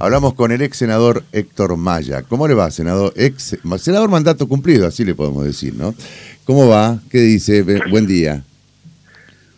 Hablamos 0.00 0.32
con 0.32 0.50
el 0.50 0.62
ex 0.62 0.78
senador 0.78 1.24
Héctor 1.30 1.76
Maya. 1.76 2.22
¿Cómo 2.22 2.48
le 2.48 2.54
va, 2.54 2.70
senador? 2.70 3.12
Ex, 3.16 3.58
senador 3.78 4.08
mandato 4.08 4.48
cumplido, 4.48 4.86
así 4.86 5.04
le 5.04 5.14
podemos 5.14 5.44
decir, 5.44 5.74
¿no? 5.74 5.94
¿Cómo 6.44 6.66
va? 6.68 6.98
¿Qué 7.10 7.18
dice? 7.18 7.62
Buen 7.90 8.06
día. 8.06 8.42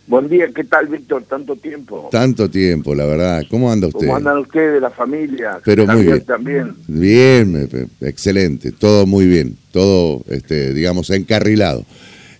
Buen 0.08 0.28
día, 0.28 0.48
¿qué 0.52 0.64
tal, 0.64 0.88
Víctor? 0.88 1.22
Tanto 1.28 1.54
tiempo. 1.54 2.08
Tanto 2.10 2.50
tiempo, 2.50 2.92
la 2.92 3.06
verdad. 3.06 3.44
¿Cómo 3.48 3.70
anda 3.70 3.86
usted? 3.86 4.00
¿Cómo 4.00 4.16
andan 4.16 4.38
ustedes, 4.38 4.82
la 4.82 4.90
familia? 4.90 5.60
Pero 5.64 5.86
muy 5.86 6.06
bien. 6.06 6.24
También. 6.24 6.74
Bien, 6.88 7.68
excelente, 8.00 8.72
todo 8.72 9.06
muy 9.06 9.26
bien, 9.26 9.56
todo, 9.70 10.24
este, 10.28 10.74
digamos, 10.74 11.08
encarrilado. 11.10 11.86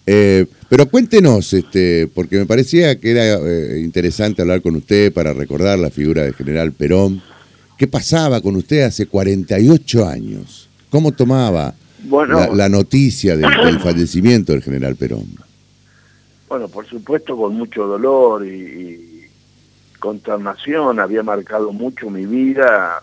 Eh, 0.07 0.47
pero 0.69 0.87
cuéntenos, 0.87 1.53
este, 1.53 2.09
porque 2.13 2.37
me 2.37 2.47
parecía 2.47 2.99
que 2.99 3.13
era 3.13 3.35
eh, 3.35 3.79
interesante 3.79 4.43
hablar 4.43 4.61
con 4.61 4.75
usted 4.75 5.13
para 5.13 5.33
recordar 5.33 5.79
la 5.79 5.91
figura 5.91 6.25
del 6.25 6.35
general 6.35 6.73
Perón. 6.73 7.23
¿Qué 7.83 7.89
pasaba 7.89 8.41
con 8.41 8.55
usted 8.55 8.83
hace 8.83 9.09
48 9.09 10.07
años? 10.07 10.69
¿Cómo 10.89 11.11
tomaba 11.11 11.75
la, 12.53 12.69
noticia 12.69 13.37
del, 13.37 13.81
fallecimiento 13.81 14.53
del 14.53 14.63
general 14.63 14.95
Perón? 14.95 15.27
Bueno, 16.49 16.69
por 16.69 16.87
supuesto 16.87 17.37
con 17.37 17.57
mucho 17.57 17.89
dolor 17.89 18.47
y, 18.47 19.27
consternación. 19.99 21.01
Había 21.01 21.25
marcado 21.25 21.73
mucho 21.73 22.09
mi 22.09 22.25
vida 22.25 23.03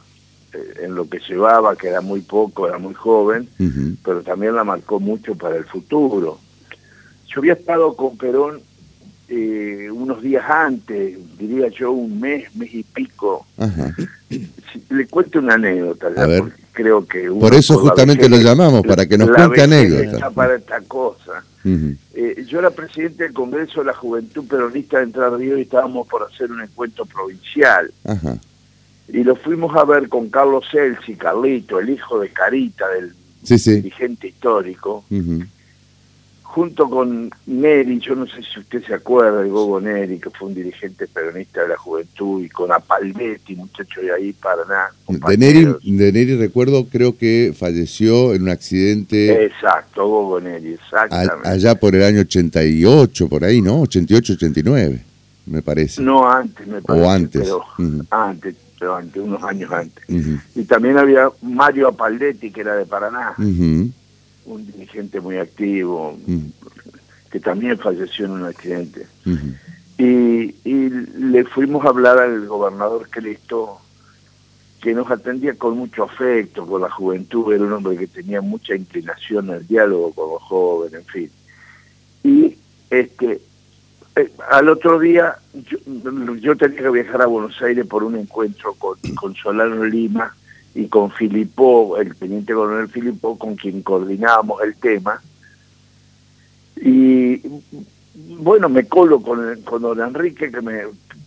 eh, 0.54 0.84
en 0.84 0.96
lo 0.96 1.10
que 1.10 1.20
llevaba, 1.28 1.76
que 1.76 1.90
era 1.90 2.00
muy 2.00 2.22
poco, 2.22 2.66
era 2.66 2.78
muy 2.78 2.94
joven, 2.94 3.50
pero 4.02 4.22
también 4.22 4.56
la 4.56 4.64
marcó 4.64 5.02
mucho 5.02 5.36
para 5.36 5.58
el 5.58 5.66
futuro 5.66 6.40
yo 7.30 7.42
había 7.42 7.54
estado 7.54 7.96
con 7.96 8.18
Perón 8.18 8.62
eh, 9.30 9.90
unos 9.92 10.22
días 10.22 10.44
antes, 10.50 11.18
diría 11.38 11.68
yo 11.70 11.92
un 11.92 12.20
mes, 12.20 12.54
mes 12.56 12.74
y 12.74 12.84
pico. 12.84 13.46
Le 14.90 15.08
cuento 15.08 15.40
una 15.40 15.54
anécdota, 15.54 16.08
creo 16.72 17.06
que... 17.06 17.30
Por 17.30 17.54
eso 17.54 17.78
justamente 17.78 18.28
lo 18.28 18.38
llamamos, 18.38 18.82
para 18.84 19.06
que 19.06 19.18
nos 19.18 19.30
cuente 19.30 19.62
anécdotas. 19.62 20.34
Para 20.34 20.56
esta 20.56 20.82
cosa. 20.82 21.44
Eh, 21.64 22.46
yo 22.48 22.60
era 22.60 22.72
presidente 22.72 23.24
del 23.24 23.34
Congreso 23.34 23.82
de 23.82 23.88
la 23.88 23.94
Juventud 23.94 24.46
Peronista 24.48 24.98
de 24.98 25.04
Entre 25.04 25.30
Ríos 25.30 25.60
y 25.60 25.64
estábamos 25.64 26.08
por 26.08 26.24
hacer 26.24 26.52
un 26.52 26.62
encuentro 26.62 27.06
provincial. 27.06 27.92
Y 29.12 29.24
lo 29.24 29.36
fuimos 29.36 29.76
a 29.76 29.86
ver 29.86 30.10
con 30.10 30.30
Carlos 30.30 30.66
Elsi, 30.74 31.16
Carlito, 31.16 31.80
el 31.80 31.90
hijo 31.90 32.20
de 32.20 32.30
Carita, 32.30 32.88
del 32.90 33.14
dirigente 33.48 34.28
histórico 34.28 35.04
junto 36.50 36.90
con 36.90 37.30
Neri, 37.46 38.00
yo 38.00 38.16
no 38.16 38.26
sé 38.26 38.42
si 38.42 38.60
usted 38.60 38.84
se 38.84 38.96
acuerda 38.96 39.44
de 39.44 39.50
Gogo 39.50 39.80
Neri, 39.80 40.20
que 40.20 40.32
fue 40.32 40.48
un 40.48 40.56
dirigente 40.56 41.06
peronista 41.08 41.62
de 41.62 41.68
la 41.68 41.78
juventud, 41.78 42.44
y 42.44 42.50
con 42.50 42.72
Apalbetti, 42.72 43.56
muchacho 43.56 44.02
de 44.02 44.12
ahí, 44.12 44.34
Paraná. 44.34 44.88
De 45.08 45.38
Neri, 45.38 45.66
de 45.84 46.12
Neri 46.12 46.38
recuerdo, 46.38 46.88
creo 46.92 47.16
que 47.16 47.54
falleció 47.56 48.34
en 48.34 48.44
un 48.44 48.50
accidente... 48.50 49.46
Exacto, 49.46 50.08
Gogo 50.08 50.42
Neri, 50.42 50.74
exactamente. 50.74 51.48
allá 51.48 51.76
por 51.76 51.96
el 51.96 52.04
año 52.04 52.22
88, 52.22 53.30
por 53.30 53.44
ahí, 53.44 53.62
¿no? 53.62 53.82
88, 53.82 54.34
89, 54.34 55.04
me 55.46 55.62
parece. 55.62 56.02
No, 56.02 56.28
antes, 56.28 56.66
me 56.66 56.82
parece. 56.82 57.06
O 57.06 57.10
antes. 57.12 57.42
Pero, 57.44 57.64
Antes, 58.10 58.56
pero 58.80 58.96
antes, 58.96 59.22
unos 59.22 59.44
años 59.44 59.72
antes. 59.72 60.04
Y 60.56 60.64
también 60.64 60.98
había 60.98 61.30
Mario 61.44 61.90
Apaldetti, 61.90 62.50
que 62.50 62.62
era 62.62 62.76
de 62.76 62.88
Paraná 62.88 63.36
un 64.54 64.66
dirigente 64.66 65.22
muy 65.22 65.38
activo, 65.38 66.18
que 67.32 67.40
también 67.40 67.78
falleció 67.78 68.26
en 68.26 68.32
un 68.32 68.46
accidente. 68.46 69.06
y, 69.98 70.90
le 71.20 71.44
fuimos 71.46 71.86
a 71.86 71.90
hablar 71.90 72.18
al 72.18 72.48
gobernador 72.48 73.10
Cristo, 73.10 73.80
que 74.82 74.94
nos 74.94 75.12
atendía 75.12 75.56
con 75.56 75.78
mucho 75.78 76.04
afecto, 76.04 76.66
con 76.66 76.82
la 76.82 76.90
juventud, 76.90 77.54
era 77.54 77.64
un 77.64 77.74
hombre 77.74 77.98
que 77.98 78.08
tenía 78.08 78.42
mucha 78.42 78.76
inclinación 78.76 79.50
al 79.52 79.68
diálogo 79.68 80.14
con 80.14 80.30
los 80.32 80.42
jóvenes, 80.44 81.02
en 81.02 81.06
fin. 81.06 81.32
Y 82.24 82.58
este 82.90 83.42
eh, 84.16 84.32
al 84.50 84.70
otro 84.70 85.00
día 85.00 85.38
yo, 85.54 86.58
tenía 86.58 86.82
que 86.82 86.90
viajar 86.90 87.22
a 87.22 87.28
Buenos 87.28 87.62
Aires 87.62 87.86
por 87.86 88.04
un 88.04 88.16
encuentro 88.16 88.74
con, 88.74 88.98
con 89.16 89.36
Solano 89.36 89.86
Lima, 89.86 90.36
y 90.76 90.88
con 90.88 91.12
Filippo, 91.12 91.98
el 91.98 92.16
teniente 92.16 92.54
coronel 92.54 92.90
Filippo, 92.90 93.38
con 93.38 93.56
quien 93.56 93.82
coordinábamos 93.82 94.62
el 94.62 94.76
tema. 94.76 95.22
Y 96.78 97.42
bueno, 98.38 98.70
me 98.70 98.86
colo 98.86 99.22
con, 99.22 99.62
con 99.64 99.82
don 99.82 100.00
Enrique 100.00 100.52
que 100.52 100.62
me 100.62 100.84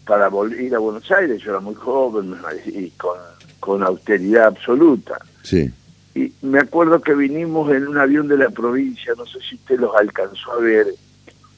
para 0.07 0.31
ir 0.59 0.75
a 0.75 0.79
Buenos 0.79 1.11
Aires, 1.13 1.41
yo 1.43 1.51
era 1.51 1.61
muy 1.61 1.75
joven 1.75 2.35
y 2.67 2.91
con, 2.91 3.17
con 3.61 3.83
austeridad 3.83 4.47
absoluta. 4.47 5.19
Sí. 5.43 5.71
Y 6.15 6.33
me 6.43 6.59
acuerdo 6.59 7.01
que 7.01 7.15
vinimos 7.15 7.73
en 7.73 7.87
un 7.89 7.99
avión 7.99 8.29
de 8.29 8.37
la 8.37 8.51
provincia, 8.51 9.15
no 9.17 9.25
sé 9.27 9.39
si 9.49 9.55
usted 9.55 9.79
los 9.79 9.95
alcanzó 9.95 10.53
a 10.53 10.61
ver, 10.61 10.89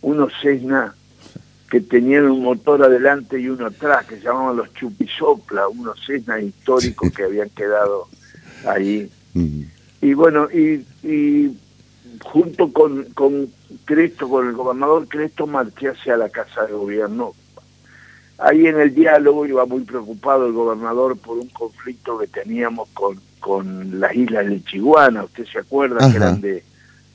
unos 0.02 0.32
Cessna 0.42 0.94
que 1.74 1.80
tenían 1.80 2.30
un 2.30 2.44
motor 2.44 2.84
adelante 2.84 3.40
y 3.40 3.48
uno 3.48 3.66
atrás, 3.66 4.06
que 4.06 4.14
se 4.14 4.22
llamaban 4.22 4.58
los 4.58 4.72
chupisopla, 4.74 5.66
unos 5.66 5.98
Cessna 6.06 6.38
históricos 6.38 7.10
que 7.10 7.24
habían 7.24 7.50
quedado 7.50 8.06
ahí. 8.64 9.10
Y 10.00 10.14
bueno, 10.14 10.48
y, 10.52 11.50
junto 12.22 12.72
con, 12.72 13.02
con 13.14 13.48
Cresto, 13.84 14.28
con 14.28 14.46
el 14.46 14.52
gobernador 14.52 15.08
Cresto, 15.08 15.48
marché 15.48 15.88
hacia 15.88 16.16
la 16.16 16.28
Casa 16.28 16.64
de 16.64 16.74
Gobierno. 16.74 17.34
Ahí 18.38 18.68
en 18.68 18.78
el 18.78 18.94
diálogo 18.94 19.44
iba 19.44 19.66
muy 19.66 19.82
preocupado 19.82 20.46
el 20.46 20.52
gobernador 20.52 21.18
por 21.18 21.38
un 21.38 21.48
conflicto 21.48 22.16
que 22.18 22.28
teníamos 22.28 22.88
con, 22.90 23.20
con 23.40 23.98
las 23.98 24.14
islas 24.14 24.46
de 24.46 24.62
Chihuahua, 24.62 25.24
usted 25.24 25.44
se 25.44 25.58
acuerda 25.58 26.08
que 26.08 26.18
eran 26.18 26.40
de 26.40 26.62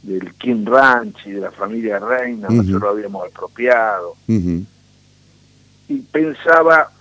del 0.04 0.34
King 0.36 0.66
Ranch 0.66 1.26
y 1.26 1.32
de 1.32 1.42
la 1.42 1.52
familia 1.52 2.00
Reina, 2.00 2.48
nosotros 2.50 2.82
lo 2.82 2.90
habíamos 2.90 3.28
apropiado. 3.28 4.16
Y 4.28 5.98
pensaba 6.12 6.92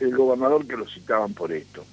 el 0.00 0.16
gobernador 0.16 0.66
que 0.66 0.76
lo 0.76 0.88
citaban 0.88 1.34
por 1.34 1.52
esto. 1.52 1.84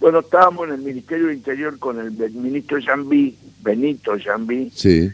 Bueno, 0.00 0.20
estábamos 0.20 0.68
en 0.68 0.74
el 0.74 0.80
Ministerio 0.80 1.26
del 1.26 1.36
Interior 1.36 1.78
con 1.78 1.98
el, 1.98 2.12
ministro 2.32 2.78
Jambí, 2.80 3.36
Benito 3.60 4.12
Jambí, 4.22 4.70
sí. 4.72 5.10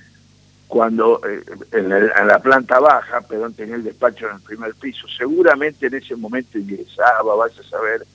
cuando 0.69 1.21
eh, 1.27 1.43
en, 1.73 1.89
la 1.89 2.39
planta 2.41 2.81
baja, 2.81 3.23
Perón 3.23 3.55
tenía 3.55 3.77
el 3.77 3.85
despacho 3.85 4.29
en 4.29 4.37
el 4.37 4.43
primer 4.43 4.75
piso, 4.75 5.07
seguramente 5.17 5.87
en 5.87 5.95
ese 5.95 6.15
momento 6.17 6.59
ingresaba, 6.59 7.35
vas 7.35 7.59
a 7.59 7.63
saber, 7.63 8.07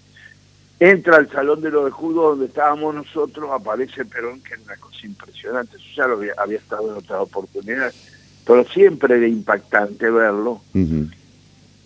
entra 0.80 1.18
al 1.18 1.30
Salón 1.30 1.62
de 1.62 1.72
los 1.72 1.86
de 1.86 1.92
Judo 1.92 2.30
donde 2.30 2.46
estábamos 2.46 2.96
nosotros, 2.96 3.50
aparece 3.52 4.06
Perón, 4.06 4.42
que 4.42 4.54
es 4.54 4.62
una 4.66 4.78
cosa 4.78 5.06
impresionante, 5.06 5.76
eso 5.76 5.86
ya 5.96 6.08
lo 6.08 6.16
había, 6.38 6.58
estado 6.58 6.92
en 6.92 6.98
otras 6.98 7.22
oportunidades, 7.22 7.96
pero 8.46 8.66
siempre 8.66 9.18
era 9.18 9.28
impactante 9.28 10.10
verlo. 10.10 10.62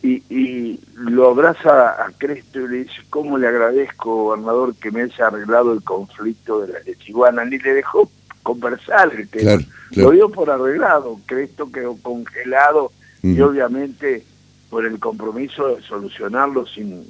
y, 0.02 0.80
lo 0.96 1.30
abraza 1.30 2.04
a 2.04 2.12
Cresto 2.18 2.62
y 2.62 2.68
le 2.68 2.78
dice, 2.84 3.02
¿cómo 3.09 3.38
le 3.38 3.48
agradezco, 3.48 4.26
gobernador, 4.26 4.76
que 4.76 4.92
me 4.92 5.02
haya 5.02 5.28
arreglado 5.28 5.74
el 5.74 5.84
conflicto 5.84 6.62
de 6.62 6.74
la 6.74 6.80
de 6.80 7.46
Ni 7.50 7.58
le 7.58 7.74
dejó 7.74 8.10
conversar 8.44 9.12
el 9.16 9.28
tema. 9.28 9.64
Lo 9.92 10.12
dio 10.12 10.30
por 10.30 10.50
arreglado, 10.50 11.20
Cresto 11.25 11.72
quedó 11.72 11.98
congelado 12.02 12.92
y 13.22 13.40
obviamente 13.42 14.24
por 14.70 14.86
el 14.86 15.00
compromiso 15.00 15.75
de 15.75 15.81
solucionarlo 15.84 16.66
sin 16.66 17.06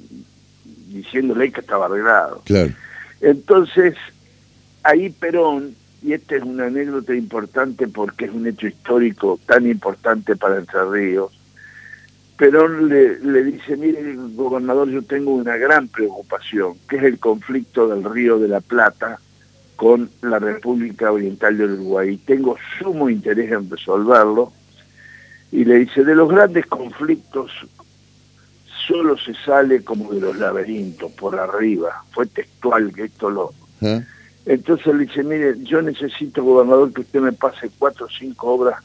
diciéndole 0.94 1.52
que 1.52 1.60
estaba 1.60 1.86
arreglado. 1.86 2.42
Claro. 2.44 2.72
Entonces, 3.20 3.94
ahí 4.82 5.10
Perón, 5.10 5.74
y 6.02 6.12
esta 6.12 6.36
es 6.36 6.42
una 6.42 6.66
anécdota 6.66 7.14
importante 7.14 7.88
porque 7.88 8.26
es 8.26 8.32
un 8.32 8.46
hecho 8.46 8.66
histórico 8.66 9.38
tan 9.46 9.66
importante 9.66 10.36
para 10.36 10.58
Entre 10.58 10.84
Ríos, 10.84 11.32
Perón 12.36 12.88
le, 12.88 13.18
le 13.20 13.44
dice, 13.44 13.76
mire, 13.76 14.14
gobernador, 14.34 14.88
yo 14.88 15.02
tengo 15.02 15.34
una 15.34 15.56
gran 15.56 15.88
preocupación, 15.88 16.74
que 16.88 16.96
es 16.96 17.04
el 17.04 17.18
conflicto 17.18 17.86
del 17.86 18.04
Río 18.04 18.38
de 18.38 18.48
la 18.48 18.60
Plata 18.60 19.20
con 19.76 20.10
la 20.22 20.38
República 20.38 21.12
Oriental 21.12 21.56
de 21.56 21.64
Uruguay. 21.64 22.16
Tengo 22.24 22.56
sumo 22.78 23.08
interés 23.08 23.52
en 23.52 23.70
resolverlo. 23.70 24.52
Y 25.52 25.64
le 25.64 25.76
dice, 25.76 26.04
de 26.04 26.16
los 26.16 26.28
grandes 26.28 26.66
conflictos 26.66 27.52
solo 28.86 29.16
se 29.18 29.34
sale 29.34 29.82
como 29.82 30.12
de 30.12 30.20
los 30.20 30.36
laberintos, 30.36 31.12
por 31.12 31.38
arriba. 31.38 32.04
Fue 32.12 32.26
textual 32.26 32.92
que 32.92 33.04
esto 33.04 33.30
lo... 33.30 33.52
¿Eh? 33.80 34.04
Entonces 34.46 34.94
le 34.94 35.06
dice, 35.06 35.22
mire, 35.22 35.54
yo 35.62 35.80
necesito, 35.80 36.42
gobernador, 36.42 36.92
que 36.92 37.00
usted 37.00 37.20
me 37.20 37.32
pase 37.32 37.70
cuatro 37.78 38.06
o 38.06 38.10
cinco 38.10 38.54
obras 38.54 38.82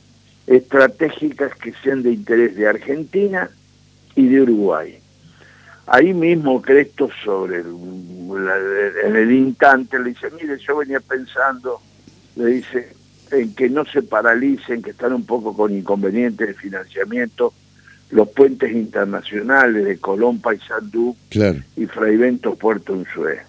estratégicas 0.47 1.53
que 1.55 1.73
sean 1.83 2.01
de 2.01 2.11
interés 2.13 2.55
de 2.55 2.67
Argentina 2.67 3.49
y 4.15 4.27
de 4.27 4.41
Uruguay. 4.41 4.99
Ahí 5.85 6.13
mismo 6.13 6.61
Cresto 6.61 7.09
sobre 7.23 7.57
el, 7.57 7.67
en 9.03 9.15
el 9.15 9.31
instante 9.31 9.99
le 9.99 10.09
dice, 10.09 10.29
mire, 10.31 10.57
yo 10.59 10.77
venía 10.77 10.99
pensando, 10.99 11.81
le 12.35 12.45
dice, 12.45 12.93
en 13.31 13.53
que 13.53 13.69
no 13.69 13.85
se 13.85 14.01
paralicen, 14.01 14.81
que 14.81 14.91
están 14.91 15.13
un 15.13 15.25
poco 15.25 15.55
con 15.55 15.75
inconvenientes 15.75 16.47
de 16.47 16.53
financiamiento, 16.53 17.53
los 18.11 18.29
puentes 18.29 18.71
internacionales 18.71 19.85
de 19.85 19.97
Colón, 19.99 20.39
Paysandú 20.39 21.15
claro. 21.29 21.59
y 21.75 21.85
Fraivento, 21.85 22.55
Puerto 22.55 22.93
Unzué. 22.93 23.41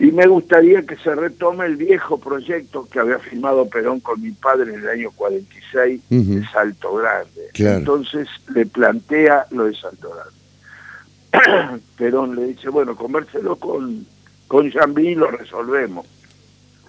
Y 0.00 0.12
me 0.12 0.26
gustaría 0.28 0.82
que 0.82 0.96
se 0.96 1.14
retome 1.14 1.66
el 1.66 1.76
viejo 1.76 2.18
proyecto 2.18 2.88
que 2.88 3.00
había 3.00 3.18
firmado 3.18 3.68
Perón 3.68 3.98
con 3.98 4.22
mi 4.22 4.30
padre 4.30 4.72
en 4.72 4.80
el 4.80 4.88
año 4.88 5.10
46 5.10 6.00
Ujú. 6.08 6.34
de 6.36 6.46
Salto 6.46 6.94
Grande. 6.94 7.48
Claro. 7.52 7.78
Entonces 7.78 8.28
le 8.54 8.64
plantea 8.64 9.46
lo 9.50 9.64
de 9.64 9.74
Salto 9.74 10.10
Grande. 10.14 11.80
Perón 11.98 12.36
le 12.36 12.46
dice, 12.46 12.68
bueno, 12.68 12.94
convérselo 12.94 13.56
con, 13.56 14.06
con 14.46 14.70
Jambí 14.70 15.08
y 15.08 15.14
lo 15.16 15.32
resolvemos. 15.32 16.06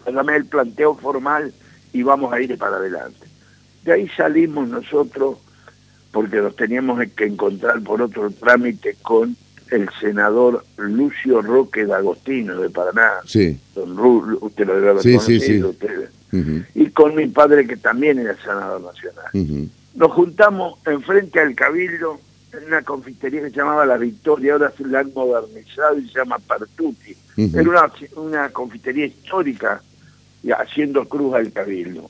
Hágame 0.05 0.35
el 0.35 0.45
planteo 0.45 0.93
formal 0.95 1.51
y 1.91 2.03
vamos 2.03 2.31
a 2.31 2.39
ir 2.39 2.55
para 2.59 2.77
adelante. 2.77 3.27
De 3.83 3.93
ahí 3.93 4.07
salimos 4.09 4.69
nosotros 4.69 5.39
porque 6.11 6.37
nos 6.37 6.55
teníamos 6.55 6.99
que 7.15 7.25
encontrar 7.25 7.81
por 7.81 8.01
otro 8.01 8.29
trámite 8.31 8.95
con 9.01 9.35
el 9.71 9.87
senador 10.01 10.65
Lucio 10.77 11.41
Roque 11.41 11.85
D'Agostino 11.85 12.59
de 12.59 12.69
Paraná. 12.69 13.11
Sí. 13.25 13.59
Don 13.75 13.95
Ru, 13.95 14.37
usted 14.41 14.65
lo 14.65 14.75
debe 14.75 14.89
haber 14.89 15.03
Sí, 15.03 15.19
sí, 15.19 15.37
conocido, 15.37 15.73
sí. 15.73 15.87
Ujú, 16.31 16.63
Y 16.75 16.87
con 16.91 17.15
mi 17.15 17.27
padre 17.27 17.65
que 17.67 17.77
también 17.77 18.19
era 18.19 18.35
senador 18.37 18.81
nacional. 18.81 19.69
Nos 19.95 20.11
juntamos 20.11 20.79
enfrente 20.85 21.39
al 21.39 21.53
Cabildo 21.55 22.19
en 22.53 22.65
una 22.65 22.81
confitería 22.81 23.41
que 23.41 23.49
se 23.51 23.55
llamaba 23.57 23.85
La 23.85 23.97
Victoria, 23.97 24.53
ahora 24.53 24.71
se 24.75 24.85
la 24.87 25.01
han 25.01 25.11
modernizado 25.13 25.99
y 25.99 26.07
se 26.07 26.17
llama 26.17 26.39
Pertuti. 26.39 27.15
Ujú. 27.37 27.59
Era 27.59 27.69
una, 27.69 27.93
una 28.15 28.49
confitería 28.49 29.05
histórica 29.05 29.81
y 30.41 30.49
haciendo 30.51 31.05
cruz 31.07 31.35
al 31.35 31.51
Cabildo. 31.51 32.09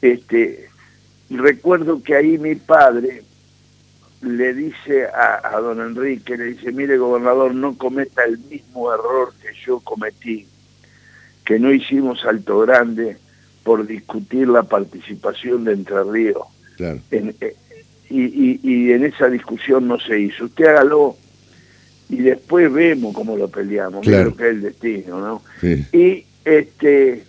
Este, 0.00 0.68
y 1.32 1.36
recuerdo 1.38 2.02
que 2.02 2.14
ahí 2.14 2.36
mi 2.36 2.54
padre 2.56 3.22
le 4.20 4.52
dice 4.54 5.06
a, 5.06 5.40
a 5.56 5.60
don 5.60 5.80
Enrique, 5.80 6.36
le 6.36 6.44
dice, 6.44 6.70
mire 6.72 6.98
gobernador, 6.98 7.54
no 7.54 7.76
cometa 7.78 8.22
el 8.24 8.38
mismo 8.38 8.92
error 8.92 9.32
que 9.40 9.48
yo 9.66 9.80
cometí, 9.80 10.46
que 11.44 11.58
no 11.58 11.72
hicimos 11.72 12.24
Alto 12.24 12.58
Grande 12.60 13.16
por 13.64 13.86
discutir 13.86 14.48
la 14.48 14.62
participación 14.64 15.64
de 15.64 15.72
Entre 15.72 16.02
Ríos 16.04 16.44
Claro. 16.76 17.00
en- 17.10 17.34
eh, 17.40 17.56
y, 18.10 18.22
y- 18.24 18.60
y 18.62 18.92
en 18.92 19.04
esa 19.04 19.28
discusión 19.28 19.88
no 19.88 19.98
se 19.98 20.20
hizo. 20.20 20.44
Usted 20.44 20.66
hágalo 20.66 21.16
y 22.10 22.16
después 22.16 22.70
vemos 22.70 23.14
cómo 23.14 23.36
lo 23.38 23.48
peleamos, 23.48 24.04
mira 24.06 24.18
Claro. 24.18 24.30
lo 24.30 24.36
que 24.36 24.44
es 24.44 24.50
el 24.50 24.60
destino, 24.62 25.18
¿no? 25.20 25.42
Sí. 25.62 25.86
Y 25.92 26.26
este 26.44 27.24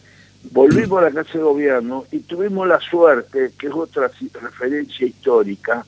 volvimos 0.52 1.00
a 1.00 1.10
la 1.10 1.12
Casa 1.12 1.38
de 1.38 1.44
Gobierno 1.44 2.06
y 2.12 2.20
tuvimos 2.20 2.68
la 2.68 2.80
suerte, 2.80 3.52
que 3.58 3.68
es 3.68 3.74
otra 3.74 4.12
ci- 4.12 4.32
referencia 4.40 5.08
histórica, 5.08 5.86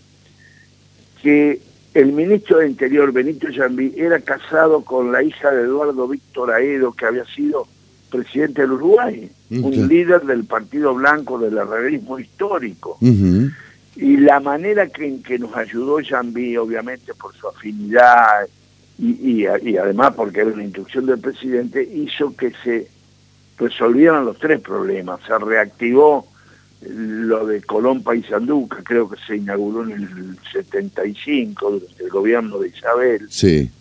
que 1.22 1.60
el 1.94 2.12
ministro 2.12 2.58
de 2.60 2.68
Interior, 2.68 3.12
Benito 3.12 3.48
Yambí, 3.50 3.94
era 3.96 4.20
casado 4.20 4.84
con 4.84 5.12
la 5.12 5.24
hija 5.24 5.52
de 5.52 5.64
Eduardo 5.64 6.08
Víctor 6.08 6.52
Aedo, 6.52 6.92
que 6.94 7.06
había 7.06 7.26
sido 7.26 7.68
presidente 8.10 8.62
del 8.62 8.74
Uruguay, 8.74 9.30
un 9.52 9.88
líder 9.88 10.22
del 10.22 10.46
Partido 10.46 10.94
Blanco 10.94 11.38
del 11.40 11.58
arreglismo 11.58 12.20
histórico. 12.20 12.98
Y 13.98 14.18
la 14.18 14.40
manera 14.42 14.88
que, 14.88 15.06
en 15.08 15.24
que 15.24 15.40
nos 15.40 15.56
ayudó 15.56 16.00
Jambi, 16.06 16.58
obviamente 16.58 17.14
por 17.14 17.34
su 17.36 17.48
afinidad 17.48 18.46
y, 19.00 19.44
y, 19.44 19.48
y 19.64 19.78
además 19.78 20.14
porque 20.16 20.42
era 20.42 20.52
una 20.52 20.64
instrucción 20.66 21.06
del 21.06 21.20
presidente, 21.20 21.82
hizo 21.82 22.36
que 22.36 22.52
se 22.64 22.88
resolvieran 23.58 24.26
los 24.26 24.38
tres 24.40 24.62
problemas. 24.62 25.20
Se 25.26 25.38
reactivó 25.38 26.28
lo 26.88 27.46
de 27.48 27.62
Colón 27.64 28.04
Paysandú, 28.04 28.68
que 28.70 28.84
creo 28.84 29.10
que 29.10 29.18
se 29.26 29.38
inauguró 29.38 29.84
en 29.84 29.92
el 29.92 30.38
75 30.52 31.72
durante 31.72 32.04
el 32.04 32.10
gobierno 32.10 32.60
de 32.60 32.68
Isabel, 32.70 33.28
Sí. 33.30 33.72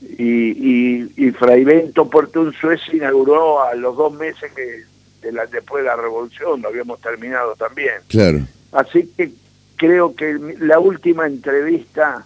y, 0.00 0.24
y, 0.24 1.12
y 1.16 1.30
Fraivento 1.32 2.08
Puerto 2.08 2.40
Unzué 2.40 2.78
se 2.78 2.96
inauguró 2.96 3.62
a 3.62 3.74
los 3.74 3.96
dos 3.96 4.12
meses 4.14 4.50
que 4.56 4.84
de 5.22 5.32
la, 5.32 5.46
después 5.46 5.82
de 5.82 5.88
la 5.88 5.96
revolución, 5.96 6.62
lo 6.62 6.68
habíamos 6.68 7.00
terminado 7.00 7.54
también. 7.56 7.94
Claro. 8.08 8.40
Así 8.72 9.08
que 9.16 9.32
creo 9.76 10.14
que 10.14 10.56
la 10.60 10.78
última 10.78 11.26
entrevista 11.26 12.24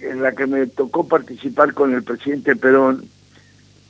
en 0.00 0.22
la 0.22 0.32
que 0.32 0.46
me 0.46 0.66
tocó 0.66 1.06
participar 1.08 1.72
con 1.74 1.94
el 1.94 2.02
presidente 2.02 2.54
Perón 2.56 3.04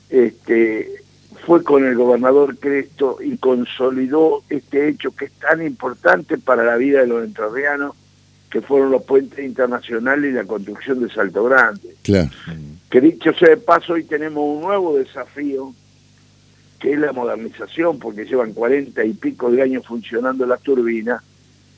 este, 0.09 1.03
fue 1.47 1.63
con 1.63 1.85
el 1.85 1.95
gobernador 1.95 2.57
Cresto 2.57 3.19
y 3.23 3.37
consolidó 3.37 4.43
este 4.49 4.89
hecho 4.89 5.15
que 5.15 5.25
es 5.25 5.31
tan 5.31 5.65
importante 5.65 6.37
para 6.37 6.61
la 6.61 6.75
vida 6.75 6.99
de 6.99 7.07
los 7.07 7.23
entrerrianos, 7.23 7.95
que 8.51 8.59
fueron 8.59 8.91
los 8.91 9.03
puentes 9.03 9.39
internacionales 9.39 10.29
y 10.29 10.33
la 10.33 10.43
construcción 10.43 10.99
de 10.99 11.09
Salto 11.09 11.45
Grande. 11.45 11.95
Claro. 12.03 12.29
Que 12.89 12.99
dicho 12.99 13.31
sea 13.31 13.51
de 13.51 13.57
paso, 13.57 13.93
hoy 13.93 14.03
tenemos 14.03 14.43
un 14.43 14.61
nuevo 14.61 14.97
desafío, 14.97 15.73
que 16.81 16.91
es 16.91 16.99
la 16.99 17.13
modernización, 17.13 17.97
porque 17.97 18.25
llevan 18.25 18.51
cuarenta 18.51 19.05
y 19.05 19.13
pico 19.13 19.49
de 19.49 19.61
años 19.61 19.85
funcionando 19.87 20.45
las 20.45 20.59
turbinas, 20.59 21.23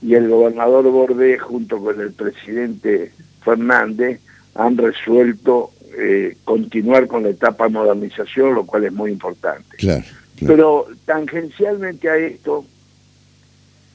y 0.01 0.15
el 0.15 0.29
gobernador 0.29 0.85
Bordé, 0.85 1.37
junto 1.37 1.77
con 1.77 2.01
el 2.01 2.11
presidente 2.13 3.11
Fernández, 3.43 4.19
han 4.55 4.77
resuelto 4.77 5.69
eh, 5.97 6.37
continuar 6.43 7.07
con 7.07 7.23
la 7.23 7.29
etapa 7.29 7.65
de 7.65 7.71
modernización, 7.71 8.53
lo 8.53 8.65
cual 8.65 8.85
es 8.85 8.93
muy 8.93 9.11
importante. 9.11 9.77
Claro. 9.77 10.03
claro. 10.37 10.53
Pero 10.55 10.87
tangencialmente 11.05 12.09
a 12.09 12.17
esto, 12.17 12.65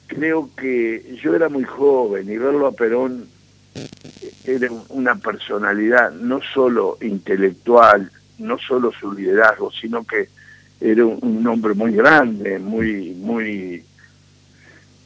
creo 0.07 0.49
que 0.55 1.17
yo 1.21 1.35
era 1.35 1.49
muy 1.49 1.63
joven 1.63 2.29
y 2.29 2.37
verlo 2.37 2.67
a 2.67 2.71
Perón 2.71 3.27
era 4.45 4.69
una 4.89 5.15
personalidad 5.15 6.11
no 6.11 6.39
solo 6.53 6.97
intelectual, 7.01 8.09
no 8.37 8.57
solo 8.57 8.91
su 8.91 9.11
liderazgo, 9.11 9.71
sino 9.71 10.05
que 10.05 10.29
era 10.79 11.05
un, 11.05 11.19
un 11.21 11.47
hombre 11.47 11.73
muy 11.73 11.93
grande, 11.93 12.59
muy, 12.59 13.13
muy 13.15 13.83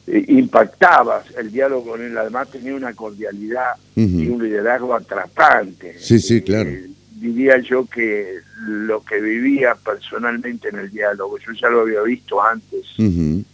eh, 0.06 0.24
impactaba 0.28 1.22
el 1.38 1.50
diálogo 1.52 1.92
con 1.92 2.02
él, 2.02 2.16
además 2.16 2.50
tenía 2.50 2.74
una 2.74 2.92
cordialidad 2.94 3.72
y 3.96 4.26
un 4.28 4.42
liderazgo 4.42 4.94
atrapante. 4.94 5.96
Sí, 5.98 6.18
sí, 6.20 6.36
Eh, 6.38 6.42
claro. 6.44 6.70
diría 7.16 7.58
yo 7.58 7.86
que 7.86 8.38
lo 8.66 9.02
que 9.04 9.20
vivía 9.20 9.74
personalmente 9.74 10.68
en 10.68 10.78
el 10.78 10.90
diálogo, 10.90 11.38
yo 11.38 11.52
ya 11.60 11.68
lo 11.68 11.80
había 11.80 12.02
visto 12.02 12.42
antes 12.42 12.84
en, 12.98 13.44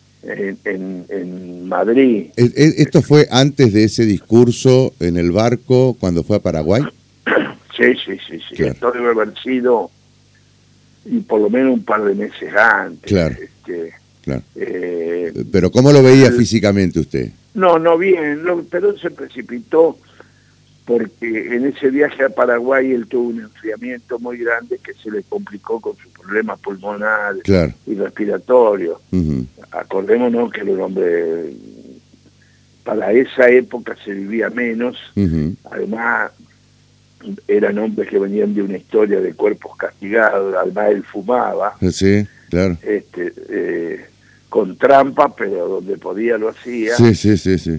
en- 0.65 1.07
en 1.09 1.69
Madrid. 1.69 2.27
E- 2.37 2.53
e- 2.57 2.75
¿Esto 2.83 3.03
fue 3.03 3.27
antes 3.31 3.73
de 3.73 3.85
ese 3.85 4.05
discurso 4.05 4.93
en 5.01 5.17
el 5.17 5.31
barco 5.33 5.97
cuando 6.01 6.25
fue 6.25 6.37
a 6.37 6.41
Paraguay? 6.41 6.83
Sí, 7.77 7.93
sí, 8.07 8.17
sí, 8.27 8.39
sí. 8.49 8.55
Claro. 8.57 8.73
Esto 8.73 8.91
debe 8.91 9.11
haber 9.11 9.35
sido 9.43 9.91
y 11.05 11.19
por 11.21 11.39
lo 11.43 11.51
menos 11.51 11.75
un 11.75 11.85
par 11.85 12.03
de 12.05 12.15
meses 12.15 12.51
antes. 12.57 13.03
Claro. 13.13 13.37
Este, 13.39 13.93
Claro. 14.27 14.43
eh, 14.57 15.33
Pero 15.53 15.71
¿cómo 15.71 15.93
lo 15.93 16.03
veía 16.03 16.27
el- 16.27 16.35
físicamente 16.35 16.99
usted? 17.01 17.31
No, 17.55 17.79
no 17.79 17.97
bien, 17.97 18.45
lo- 18.45 18.63
Perón 18.65 18.99
se 18.99 19.11
precipitó 19.11 19.97
porque 20.85 21.55
en 21.57 21.67
ese 21.67 21.91
viaje 21.91 22.25
a 22.25 22.29
Paraguay 22.29 22.93
él 22.93 23.07
tuvo 23.07 23.29
un 23.29 23.41
enfriamiento 23.41 24.19
muy 24.19 24.39
grande 24.39 24.79
que 24.85 24.93
se 24.95 25.11
le 25.11 25.23
complicó 25.23 25.81
con 25.81 25.97
sus 25.97 26.13
problemas 26.13 26.59
pulmonares 26.61 27.43
Claro. 27.45 27.73
y 27.87 27.95
respiratorios. 27.95 28.99
Ujú. 29.13 29.47
Acordémonos 29.71 30.51
que 30.53 30.61
era 30.61 30.73
un 30.73 30.81
hombre, 30.81 31.53
para 32.85 33.13
esa 33.13 33.49
época 33.49 33.97
se 34.05 34.13
vivía 34.13 34.51
menos, 34.51 34.97
además 35.71 36.31
eran 37.49 37.79
hombres 37.79 38.09
que 38.09 38.19
venían 38.19 38.55
de 38.55 38.63
una 38.63 38.77
historia 38.77 39.21
de 39.21 39.35
cuerpos 39.35 39.77
castigados, 39.77 40.55
además 40.55 40.91
él 40.91 41.03
fumaba, 41.05 41.77
Sí, 41.91 42.27
claro. 42.51 42.77
este, 42.83 43.33
eh, 43.49 44.07
con 44.57 44.77
trampa, 44.79 45.35
pero 45.37 45.69
donde 45.69 45.99
podía 45.99 46.39
lo 46.39 46.49
hacía. 46.49 46.97
Sí, 46.97 47.15
sí, 47.15 47.37
sí, 47.37 47.59
sí. 47.59 47.73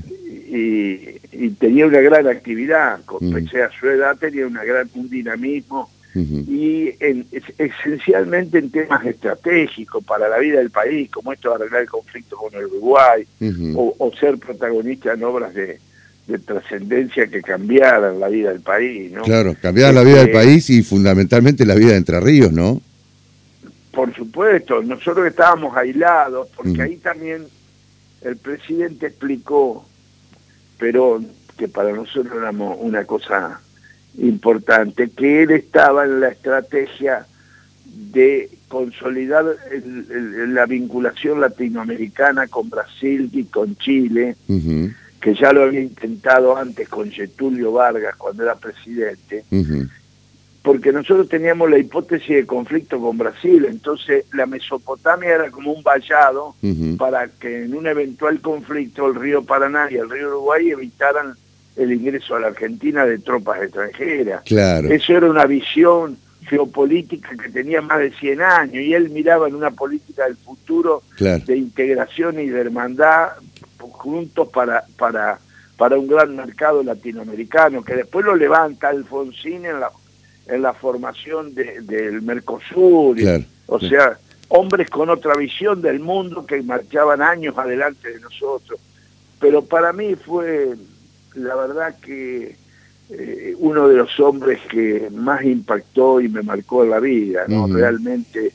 y, 0.52 1.18
y 1.46 1.50
tenía 1.60 1.88
una 1.88 2.00
gran 2.02 2.28
actividad, 2.28 3.00
con 3.06 3.32
pese 3.34 3.64
a 3.64 3.70
su 3.72 3.88
edad 3.88 4.16
tenía 4.18 4.46
una 4.46 4.64
gran, 4.64 4.88
un 4.94 5.10
dinamismo 5.10 5.90
y 6.48 6.90
en- 7.00 7.26
es- 7.32 7.54
esencialmente 7.60 8.58
en 8.60 8.70
temas 8.72 9.04
estratégicos 9.06 10.04
para 10.04 10.28
la 10.30 10.38
vida 10.40 10.58
del 10.60 10.70
país, 10.72 11.10
como 11.12 11.34
esto 11.34 11.50
de 11.50 11.56
arreglar 11.56 11.82
el 11.82 11.90
conflicto 11.90 12.36
con 12.38 12.54
el 12.56 12.66
Uruguay, 12.68 13.24
o, 13.76 13.96
o 13.98 14.12
ser 14.20 14.38
protagonista 14.38 15.14
en 15.14 15.24
obras 15.24 15.54
de, 15.54 15.80
de 16.28 16.40
trascendencia 16.40 17.28
que 17.28 17.42
cambiaran 17.42 18.20
la 18.20 18.28
vida 18.30 18.50
del 18.52 18.62
país, 18.62 19.12
¿no? 19.12 19.24
Claro, 19.24 19.56
cambiar 19.62 19.94
la 19.94 20.04
vida 20.04 20.18
del 20.18 20.28
Este, 20.28 20.34
país 20.40 20.70
y 20.70 20.82
fundamentalmente 20.84 21.66
la 21.66 21.76
vida 21.76 21.92
de 21.92 21.98
Entre 21.98 22.20
Ríos, 22.20 22.52
¿no? 22.52 22.82
Por 23.98 24.14
supuesto, 24.14 24.84
nosotros 24.84 25.26
estábamos 25.26 25.76
aislados, 25.76 26.50
porque 26.56 26.70
Ujú. 26.74 26.82
ahí 26.84 26.98
también 26.98 27.48
el 28.22 28.38
presidente 28.38 29.08
explicó, 29.08 29.88
pero 30.78 31.20
que 31.58 31.68
para 31.68 31.92
nosotros 31.94 32.32
era 32.38 32.52
una 32.52 33.06
cosa 33.06 33.60
importante, 34.20 35.10
que 35.10 35.42
él 35.42 35.50
estaba 35.50 36.06
en 36.06 36.20
la 36.20 36.28
estrategia 36.28 37.26
de 37.86 38.52
consolidar 38.68 39.46
el- 39.72 40.06
el- 40.12 40.54
la 40.54 40.68
vinculación 40.68 41.42
latinoamericana 41.42 42.46
con 42.46 42.70
Brasil 42.70 43.32
y 43.34 43.46
con 43.46 43.78
Chile, 43.78 44.36
que 45.20 45.34
ya 45.34 45.52
lo 45.54 45.64
había 45.64 45.82
intentado 45.82 46.56
antes 46.56 46.88
con 46.88 47.10
Getulio 47.10 47.72
Vargas 47.72 48.16
cuando 48.16 48.44
era 48.44 48.54
presidente, 48.54 49.44
porque 50.62 50.92
nosotros 50.92 51.30
teníamos 51.30 51.70
la 51.70 51.78
hipótesis 51.78 52.36
de 52.36 52.46
conflicto 52.46 53.00
con 53.00 53.18
Brasil, 53.18 53.66
entonces 53.70 54.26
la 54.34 54.46
Mesopotamia 54.46 55.36
era 55.36 55.52
como 55.52 55.72
un 55.72 55.84
vallado 55.84 56.56
para 56.98 57.28
que 57.28 57.64
en 57.64 57.76
un 57.76 57.88
eventual 57.88 58.42
conflicto 58.42 59.08
el 59.08 59.16
río 59.16 59.44
Paraná 59.44 59.88
y 59.90 59.96
el 59.96 60.10
río 60.10 60.28
Uruguay 60.28 60.72
evitaran 60.72 61.36
el 61.76 61.94
ingreso 61.94 62.36
a 62.36 62.40
la 62.40 62.48
Argentina 62.48 63.06
de 63.06 63.20
tropas 63.20 63.62
extranjeras. 63.62 64.44
Claro. 64.44 64.90
Eso 64.90 65.14
era 65.14 65.30
una 65.30 65.46
visión 65.46 66.18
geopolítica 66.48 67.30
que 67.42 67.50
tenía 67.50 67.82
más 67.82 68.00
de 68.00 68.12
100 68.12 68.42
años 68.42 68.76
y 68.76 68.94
él 68.94 69.10
miraba 69.10 69.48
en 69.48 69.56
una 69.56 69.72
política 69.72 70.26
del 70.26 70.38
futuro 70.38 71.04
de 71.20 71.58
integración 71.58 72.40
y 72.40 72.48
de 72.48 72.60
hermandad 72.60 73.30
juntos 73.78 74.48
para, 74.50 74.84
para, 74.98 75.40
para 75.76 75.98
un 75.98 76.08
gran 76.08 76.36
mercado 76.36 76.84
latinoamericano, 76.84 77.84
que 77.84 77.96
después 77.96 78.26
lo 78.26 78.36
levanta 78.36 78.90
Alfonsín 78.90 79.66
en 79.66 79.80
la, 79.80 79.92
en 80.50 80.62
la 80.62 80.74
formación 80.74 81.54
del 81.54 82.22
Mercosur. 82.22 83.18
o 83.68 83.80
sea, 83.80 84.18
hombres 84.50 84.90
con 84.90 85.10
otra 85.10 85.36
visión 85.36 85.82
del 85.82 86.00
mundo 86.00 86.46
que 86.46 86.62
marchaban 86.62 87.22
años 87.22 87.58
adelante 87.58 88.14
de 88.14 88.20
nosotros. 88.20 88.80
Pero 89.40 89.64
para 89.64 89.94
mí 89.94 90.16
fue, 90.16 90.76
la 91.36 91.56
verdad 91.56 91.96
que 92.02 92.56
eh, 93.10 93.56
uno 93.60 93.88
de 93.88 93.96
los 93.96 94.20
hombres 94.20 94.60
que 94.70 95.10
más 95.12 95.44
impactó 95.44 96.20
y 96.20 96.28
me 96.28 96.42
marcó 96.42 96.84
en 96.84 96.90
la 96.90 97.00
vida, 97.00 97.46
¿no? 97.48 97.68
Realmente 97.68 98.52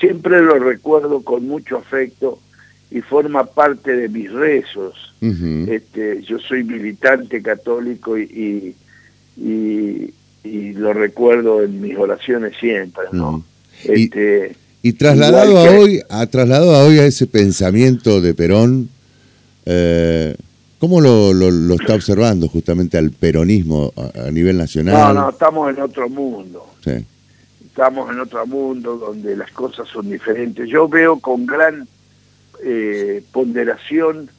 siempre 0.00 0.42
lo 0.42 0.58
recuerdo 0.58 1.22
con 1.22 1.46
mucho 1.46 1.78
afecto 1.78 2.38
y 2.90 3.00
forma 3.00 3.44
parte 3.44 3.96
de 3.96 4.08
mis 4.08 4.30
rezos. 4.32 5.14
este, 5.20 6.22
yo 6.22 6.38
soy 6.38 6.64
militante 6.64 7.42
católico 7.42 8.18
y, 8.18 8.76
y, 9.36 10.14
lo 10.44 10.92
recuerdo 10.92 11.62
en 11.62 11.80
mis 11.80 11.96
oraciones 11.96 12.54
siempre, 12.60 13.04
¿no? 13.12 13.44
este, 13.84 14.56
y, 14.82 14.92
trasladado 14.92 15.58
a 15.58 15.70
hoy, 15.70 16.02
ha 16.10 16.26
trasladado 16.26 16.74
a 16.74 16.84
hoy 16.84 16.98
a 16.98 17.06
ese 17.06 17.26
pensamiento 17.26 18.20
de 18.20 18.34
Perón, 18.34 18.90
eh, 19.64 20.36
¿cómo 20.78 21.00
lo, 21.00 21.32
lo, 21.32 21.74
está 21.74 21.94
observando 21.94 22.48
justamente 22.48 22.98
al 22.98 23.10
peronismo 23.10 23.92
a, 23.96 24.30
nivel 24.30 24.58
nacional? 24.58 25.14
No, 25.14 25.22
no, 25.22 25.30
estamos 25.30 25.74
en 25.74 25.80
otro 25.80 26.08
mundo. 26.08 26.66
Estamos 27.64 28.10
en 28.10 28.20
otro 28.20 28.46
mundo 28.46 28.98
donde 28.98 29.36
las 29.36 29.50
cosas 29.50 29.88
son 29.88 30.08
diferentes. 30.08 30.68
Yo 30.68 30.88
veo 30.88 31.18
con 31.18 31.46
gran 31.46 31.88
eh, 32.62 33.22
ponderación 33.32 34.30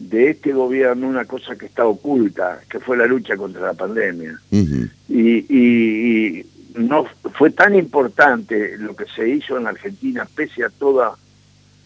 de 0.00 0.30
este 0.30 0.52
gobierno 0.52 1.06
una 1.06 1.26
cosa 1.26 1.56
que 1.56 1.66
está 1.66 1.86
oculta, 1.86 2.60
que 2.68 2.80
fue 2.80 2.96
la 2.96 3.06
lucha 3.06 3.36
contra 3.36 3.60
la 3.60 3.74
pandemia. 3.74 4.40
y, 5.08 6.44
no 6.74 7.04
fue 7.34 7.50
tan 7.50 7.74
importante 7.74 8.78
lo 8.78 8.94
que 8.94 9.04
se 9.06 9.28
hizo 9.28 9.58
en 9.58 9.66
Argentina, 9.66 10.26
pese 10.36 10.64
a 10.64 10.70
todos 10.70 11.18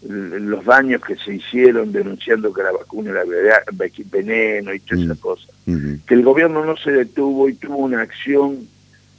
los 0.02 0.64
daños 0.66 1.00
que 1.02 1.16
se 1.16 1.37
hicieron 1.37 1.90
denunciando 1.90 2.52
que 2.52 2.62
la 2.62 2.73
vacuna 2.73 3.11
era 3.11 3.25
veneno 3.73 4.75
y 4.75 4.80
todas 4.80 5.04
esas 5.04 5.18
cosas, 5.18 5.50
que 5.64 6.14
el 6.14 6.23
gobierno 6.23 6.64
no 6.66 6.76
se 6.76 6.92
detuvo 6.92 7.49
y 7.49 7.54
tuvo 7.54 7.78
una 7.78 8.02
acción 8.02 8.68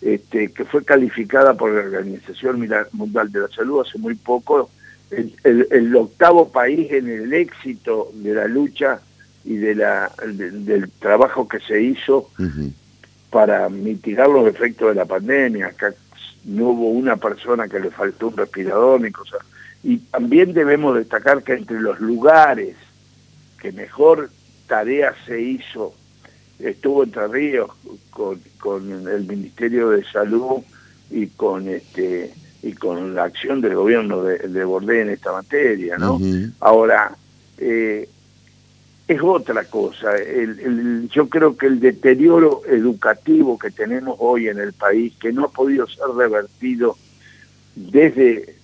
este, 0.02 0.52
que 0.52 0.66
fue 0.66 0.86
calificada 0.86 1.56
por 1.56 1.74
la 1.74 1.82
Organización 1.82 2.70
Mundial 2.92 3.32
de 3.32 3.40
la 3.40 3.48
Salud 3.48 3.82
hace 3.82 3.98
muy 3.98 4.14
poco 4.14 4.70
el, 5.44 5.96
octavo 5.96 6.50
país 6.50 6.92
en 6.92 7.08
el 7.10 7.34
éxito 7.34 8.12
de 8.14 8.34
la 8.34 8.48
lucha 8.48 9.00
y 9.44 9.58
de 9.58 9.76
la, 9.76 10.12
del 10.26 10.90
trabajo 11.00 11.48
que 11.48 11.60
se 11.60 11.82
hizo 11.82 12.30
para 13.30 13.70
mitigar 13.70 14.30
los 14.30 14.48
efectos 14.48 14.90
de 14.90 14.96
la 14.96 15.06
pandemia. 15.06 15.68
Acá 15.68 15.94
no 16.46 16.70
hubo 16.70 16.90
una 16.90 17.18
persona 17.18 17.68
que 17.68 17.80
le 17.80 17.92
faltó 17.92 18.30
un 18.30 18.38
respirador 18.38 19.02
ni 19.02 19.12
cosas. 19.12 19.42
Y 19.84 19.98
también 19.98 20.54
debemos 20.54 20.96
destacar 20.96 21.44
que 21.44 21.54
entre 21.54 21.80
los 21.80 22.00
lugares 22.00 22.76
que 23.60 23.72
mejor 23.72 24.30
tarea 24.68 25.14
se 25.26 25.42
hizo, 25.42 25.94
estuvo 26.60 27.04
Entre 27.04 27.28
Ríos 27.28 27.70
con, 28.10 28.40
con 28.60 29.08
el 29.08 29.26
Ministerio 29.26 29.90
de 29.90 30.04
Salud 30.06 30.64
y 31.12 31.28
con 31.28 31.68
este 31.68 32.34
y 32.66 32.74
con 32.74 33.14
la 33.14 33.26
acción 33.26 33.62
del 33.62 33.76
gobierno 33.76 34.24
de, 34.24 34.40
de 34.40 34.66
Bordé 34.66 35.02
en 35.02 35.10
esta 35.12 35.32
materia, 35.32 36.00
¿no? 36.00 36.20
Ahora, 36.60 37.16
eh, 37.60 38.10
es 39.08 39.22
otra 39.22 39.66
cosa. 39.66 40.16
El, 40.16 41.08
yo 41.10 41.30
creo 41.30 41.56
que 41.56 41.68
el 41.68 41.80
deterioro 41.80 42.64
educativo 42.68 43.60
que 43.60 43.70
tenemos 43.70 44.16
hoy 44.18 44.48
en 44.48 44.58
el 44.58 44.74
país, 44.74 45.14
que 45.20 45.32
no 45.32 45.46
ha 45.46 45.50
podido 45.50 45.88
ser 45.88 46.08
revertido 46.18 46.98
desde 47.76 48.56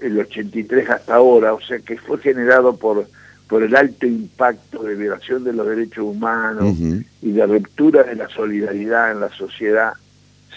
el 0.00 0.18
83 0.18 0.88
hasta 0.88 1.16
ahora, 1.16 1.52
o 1.52 1.60
sea, 1.60 1.78
que 1.80 1.98
fue 1.98 2.16
generado 2.18 2.74
por, 2.78 3.06
por 3.48 3.62
el 3.62 3.76
alto 3.76 4.06
impacto 4.06 4.82
de 4.82 4.94
violación 4.94 5.44
de 5.44 5.52
los 5.52 5.68
derechos 5.68 6.04
humanos 6.04 6.74
y 7.20 7.32
de 7.32 7.46
ruptura 7.46 8.02
de 8.02 8.16
la 8.16 8.30
solidaridad 8.30 9.12
en 9.12 9.20
la 9.20 9.28
sociedad, 9.28 9.92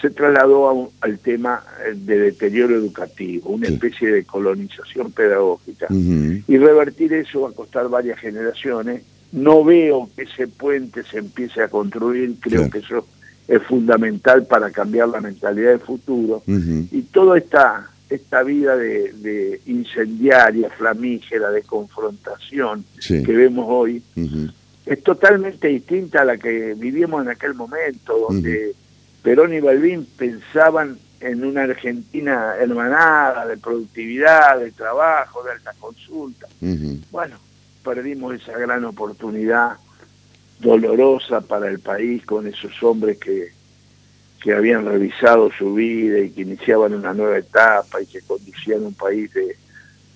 se 0.00 0.10
trasladó 0.10 0.90
al 1.00 1.18
tema 1.18 1.62
eh, 1.84 1.94
de 1.94 2.18
deterioro 2.18 2.74
educativo, 2.74 3.50
una 3.50 3.68
especie 3.68 4.10
de 4.10 4.24
colonización 4.24 5.12
pedagógica. 5.12 5.86
Y 5.90 6.56
revertir 6.56 7.12
eso 7.12 7.42
va 7.42 7.50
a 7.50 7.52
costar 7.52 7.88
varias 7.88 8.18
generaciones. 8.18 9.02
No 9.32 9.62
veo 9.62 10.08
que 10.16 10.22
ese 10.22 10.48
puente 10.48 11.02
se 11.04 11.18
empiece 11.18 11.62
a 11.62 11.68
construir, 11.68 12.34
creo 12.40 12.70
que 12.70 12.78
eso 12.78 13.06
es 13.46 13.62
fundamental 13.62 14.46
para 14.46 14.70
cambiar 14.70 15.08
la 15.08 15.20
mentalidad 15.20 15.70
del 15.70 15.80
futuro. 15.80 16.42
Y 16.46 17.02
toda 17.02 17.36
esta, 17.36 17.90
esta 18.08 18.42
vida 18.42 18.76
de, 18.76 19.60
incendiaria, 19.66 20.70
flamígera, 20.70 21.50
de 21.50 21.62
confrontación 21.62 22.84
que 23.06 23.32
vemos 23.32 23.66
hoy, 23.68 24.02
es 24.86 25.02
totalmente 25.02 25.68
distinta 25.68 26.22
a 26.22 26.24
la 26.24 26.38
que 26.38 26.74
vivimos 26.74 27.22
en 27.22 27.28
aquel 27.28 27.54
momento, 27.54 28.18
donde 28.28 28.74
Perón 29.22 29.52
y 29.54 29.60
Balbín 29.60 30.06
pensaban 30.16 30.98
en 31.20 31.44
una 31.44 31.64
Argentina 31.64 32.54
hermanada 32.58 33.46
de 33.46 33.58
productividad, 33.58 34.58
de 34.58 34.70
trabajo, 34.72 35.42
de 35.42 35.52
alta 35.52 35.72
consulta. 35.78 36.46
Bueno, 37.10 37.36
perdimos 37.84 38.34
esa 38.34 38.56
gran 38.58 38.84
oportunidad 38.84 39.76
dolorosa 40.58 41.40
para 41.40 41.68
el 41.68 41.80
país 41.80 42.24
con 42.24 42.46
esos 42.46 42.82
hombres 42.82 43.18
que, 43.18 43.48
que 44.42 44.52
habían 44.54 44.86
revisado 44.86 45.50
su 45.52 45.74
vida 45.74 46.18
y 46.20 46.30
que 46.30 46.42
iniciaban 46.42 46.94
una 46.94 47.12
nueva 47.12 47.38
etapa 47.38 48.00
y 48.00 48.06
que 48.06 48.22
conducían 48.22 48.84
un 48.84 48.94
país 48.94 49.30
de, 49.34 49.56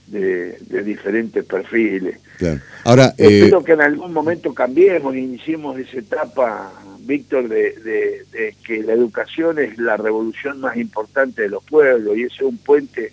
de, 0.06 0.82
diferentes 0.82 1.44
perfiles. 1.44 2.18
Ahora, 2.84 3.14
Espero 3.16 3.60
eh, 3.60 3.64
que 3.64 3.72
en 3.72 3.80
algún 3.80 4.12
momento 4.12 4.52
cambiemos 4.54 5.14
e 5.14 5.20
iniciemos 5.20 5.78
esa 5.78 5.98
etapa 5.98 6.72
Víctor, 7.06 7.48
de, 7.48 8.24
que 8.66 8.82
la 8.82 8.92
educación 8.92 9.58
es 9.58 9.78
la 9.78 9.96
revolución 9.96 10.60
más 10.60 10.76
importante 10.76 11.42
de 11.42 11.48
los 11.48 11.64
pueblos 11.64 12.16
y 12.16 12.22
ese 12.22 12.36
es 12.36 12.42
un 12.42 12.58
puente 12.58 13.12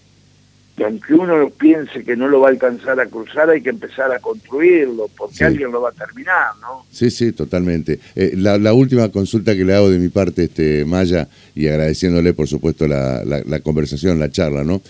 que 0.76 0.86
aunque 0.86 1.14
uno 1.14 1.50
piense 1.50 2.04
que 2.04 2.16
no 2.16 2.28
lo 2.28 2.40
va 2.40 2.48
a 2.48 2.52
alcanzar 2.52 3.00
a 3.00 3.06
cruzar, 3.06 3.50
hay 3.50 3.62
que 3.62 3.70
empezar 3.70 4.12
a 4.12 4.20
construirlo, 4.20 5.10
porque 5.18 5.44
alguien 5.44 5.72
lo 5.72 5.82
va 5.82 5.90
a 5.90 5.92
terminar, 5.92 6.52
¿no? 6.62 6.86
Sí, 6.90 7.12
sí, 7.12 7.34
totalmente. 7.34 8.00
Eh, 8.16 8.34
la, 8.38 8.74
última 8.74 9.10
consulta 9.10 9.56
que 9.56 9.66
le 9.66 9.76
hago 9.76 9.90
de 9.90 10.00
mi 10.00 10.10
parte, 10.10 10.46
este 10.46 10.86
Maya, 10.86 11.28
y 11.56 11.68
agradeciéndole, 11.68 12.34
por 12.34 12.48
supuesto, 12.48 12.88
la, 12.88 13.60
conversación, 13.64 14.18
la 14.18 14.32
charla, 14.32 14.64
¿no? 14.64 14.82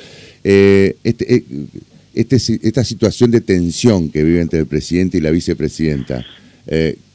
Eh, 0.44 0.98
este, 1.04 1.36
eh, 1.36 1.44
este, 2.14 2.36
esta 2.36 2.84
situación 2.84 3.32
de 3.32 3.42
tensión 3.42 4.12
que 4.12 4.24
vive 4.24 4.42
entre 4.42 4.60
el 4.60 4.68
presidente 4.68 5.18
y 5.18 5.22
la 5.22 5.32
vicepresidenta, 5.32 6.24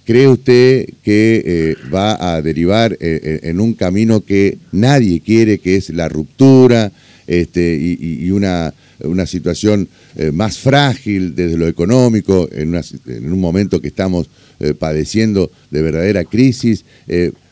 ¿Cree 0.07 0.29
usted 0.29 0.87
que 1.03 1.43
eh, 1.45 1.77
va 1.93 2.37
a 2.37 2.41
derivar 2.41 2.93
eh, 2.93 2.99
eh, 3.01 3.41
en 3.43 3.59
un 3.59 3.75
camino 3.75 4.21
que 4.21 4.57
nadie 4.71 5.21
quiere, 5.21 5.59
que 5.59 5.75
es 5.75 5.91
la 5.91 6.09
ruptura 6.09 6.93
este, 7.27 7.77
y, 7.77 8.31
una, 8.31 8.73
una, 9.01 9.27
situación 9.27 9.89
más 10.33 10.59
frágil 10.59 11.35
desde 11.35 11.59
lo 11.59 11.67
económico, 11.67 12.49
en, 12.53 12.81
en 13.07 13.33
un 13.33 13.41
momento 13.41 13.81
que 13.81 13.89
estamos 13.89 14.31
padeciendo 14.79 15.51
de 15.73 15.83
verdadera 15.83 16.23
crisis? 16.23 16.85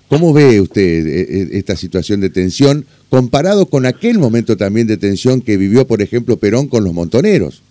¿Cómo 0.06 0.32
ve 0.32 0.60
usted 0.60 1.08
esta 1.56 1.74
situación 1.74 2.20
de 2.20 2.30
tensión 2.30 2.86
comparado 3.08 3.66
con 3.66 3.84
aquel 3.84 4.20
momento 4.20 4.56
también 4.56 4.86
de 4.86 4.96
tensión 4.96 5.40
que 5.40 5.56
vivió, 5.56 5.88
por 5.88 6.02
ejemplo, 6.02 6.36
Perón 6.36 6.68
con 6.68 6.84
los 6.84 6.94
montoneros? 6.94 7.62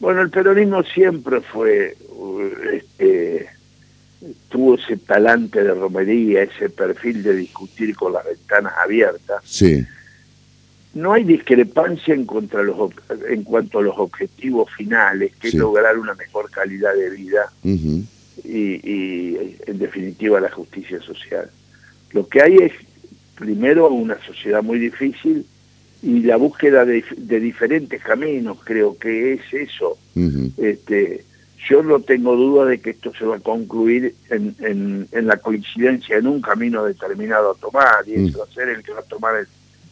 Bueno, 0.00 0.22
el 0.22 0.30
peronismo 0.30 0.82
siempre 0.82 1.40
fue 1.42 1.96
este, 2.72 3.48
tuvo 4.48 4.74
ese 4.74 4.96
talante 4.96 5.62
de 5.62 5.74
romería, 5.74 6.42
ese 6.42 6.68
perfil 6.68 7.22
de 7.22 7.34
discutir 7.36 7.94
con 7.94 8.12
las 8.12 8.24
ventanas 8.24 8.72
abiertas. 8.82 9.42
Sí. 9.44 9.86
No 10.92 11.12
hay 11.12 11.24
discrepancia 11.24 12.14
en, 12.14 12.26
contra 12.26 12.62
los, 12.62 12.92
en 13.28 13.44
cuanto 13.44 13.78
a 13.78 13.82
los 13.82 13.96
objetivos 13.96 14.70
finales, 14.76 15.32
que 15.36 15.48
es 15.48 15.54
lograr 15.54 15.96
una 15.98 16.14
mejor 16.14 16.50
calidad 16.50 16.94
de 16.94 17.10
vida 17.10 17.52
y, 17.62 19.36
en 19.66 19.78
definitiva 19.78 20.40
la 20.40 20.50
justicia 20.50 21.00
social. 21.00 21.48
Lo 22.12 22.26
que 22.26 22.42
hay 22.42 22.56
es 22.56 22.72
primero 23.36 23.88
una 23.88 24.18
sociedad 24.26 24.62
muy 24.62 24.78
difícil 24.80 25.46
y 26.02 26.20
la 26.20 26.36
búsqueda 26.36 26.84
de, 26.84 27.02
diferentes 27.16 28.02
caminos, 28.02 28.58
creo 28.64 28.96
que 28.96 29.34
es 29.34 29.40
eso. 29.52 29.98
este, 30.56 31.24
yo 31.68 31.82
no 31.82 32.00
tengo 32.00 32.36
duda 32.36 32.64
de 32.64 32.80
que 32.80 32.90
esto 32.90 33.12
se 33.14 33.24
va 33.24 33.36
a 33.36 33.40
concluir 33.40 34.14
en, 34.30 35.08
la 35.12 35.36
coincidencia 35.36 36.16
en 36.16 36.26
un 36.26 36.40
camino 36.40 36.84
determinado 36.84 37.50
a 37.50 37.54
tomar, 37.54 38.06
y 38.06 38.14
eso 38.14 38.38
va 38.38 38.44
a 38.44 38.54
ser 38.54 38.70
el 38.70 38.82
que 38.82 38.92
va 38.92 39.00
a 39.00 39.04
tomar 39.04 39.34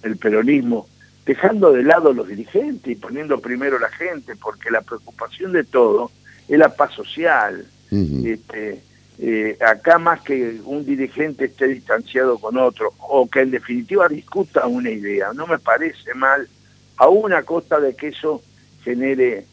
el, 0.03 0.17
peronismo, 0.17 0.89
dejando 1.27 1.73
de 1.73 1.83
lado 1.83 2.15
los 2.15 2.29
dirigentes 2.29 2.91
y 2.91 2.97
poniendo 2.97 3.39
primero 3.41 3.79
la 3.79 3.91
gente, 3.91 4.35
porque 4.37 4.71
la 4.71 4.81
preocupación 4.81 5.53
de 5.53 5.65
todo 5.65 6.11
es 6.49 6.59
la 6.59 6.75
paz 6.75 6.95
social. 6.95 7.67
este, 7.91 8.81
eh, 9.21 9.57
acá 9.61 9.99
más 9.99 10.21
que 10.21 10.61
un 10.65 10.85
dirigente 10.85 11.47
esté 11.47 11.67
distanciado 11.67 12.39
con 12.39 12.57
otro, 12.57 12.93
o 12.99 13.29
que 13.29 13.41
en 13.41 13.51
definitiva 13.51 14.09
discuta 14.09 14.67
una 14.67 14.91
idea, 14.91 15.33
no 15.33 15.47
me 15.47 15.59
parece 15.59 16.15
mal, 16.15 16.49
a 16.97 17.09
una 17.09 17.43
costa 17.43 17.81
de 17.81 17.97
que 17.97 18.09
eso 18.09 18.43
genere 18.85 19.45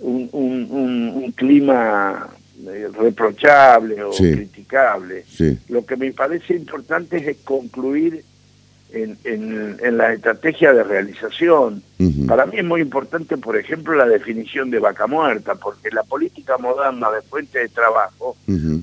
un, 0.00 0.28
un, 0.32 1.32
clima 1.32 2.28
eh, 2.66 2.88
reprochable 2.92 4.02
o 4.02 4.10
criticable. 4.10 5.24
Lo 5.68 5.86
que 5.86 5.96
me 5.96 6.12
parece 6.12 6.54
importante 6.54 7.30
es 7.30 7.36
concluir 7.38 8.24
en, 8.94 9.18
en, 9.24 9.96
la 9.96 10.12
estrategia 10.12 10.72
de 10.72 10.84
realización. 10.84 11.82
Para 12.26 12.46
mí 12.46 12.58
es 12.58 12.64
muy 12.64 12.80
importante, 12.80 13.36
por 13.36 13.56
ejemplo, 13.56 13.94
la 13.94 14.06
definición 14.06 14.70
de 14.70 14.78
vaca 14.78 15.06
muerta, 15.06 15.54
porque 15.54 15.90
la 15.90 16.02
política 16.02 16.58
moderna 16.58 17.10
de 17.10 17.22
fuente 17.22 17.58
de 17.58 17.68
trabajo 17.68 18.36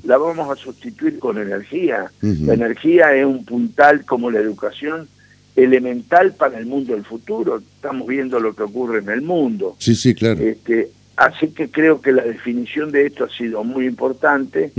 la 0.04 0.18
vamos 0.18 0.52
a 0.52 0.56
sustituir 0.56 1.20
con 1.20 1.38
energía. 1.38 2.12
La 2.22 2.54
energía 2.54 3.16
es 3.16 3.26
un 3.26 3.46
puntal 3.46 4.06
como 4.06 4.32
la 4.32 4.40
educación 4.40 5.08
elemental 5.56 6.34
para 6.34 6.58
el 6.58 6.66
mundo 6.66 6.94
del 6.94 7.04
futuro. 7.04 7.58
Estamos 7.58 8.08
viendo 8.08 8.40
lo 8.40 8.56
que 8.56 8.64
ocurre 8.64 9.00
en 9.00 9.10
el 9.10 9.22
mundo. 9.22 9.76
Sí, 9.80 9.96
sí, 9.96 10.16
claro. 10.16 10.40
Este, 10.42 10.90
Así 11.22 11.50
que 11.50 11.70
creo 11.70 12.02
que 12.02 12.14
la 12.14 12.24
definición 12.24 12.92
de 12.92 13.06
esto 13.06 13.26
ha 13.26 13.30
sido 13.30 13.64
muy 13.64 13.86
importante 13.86 14.72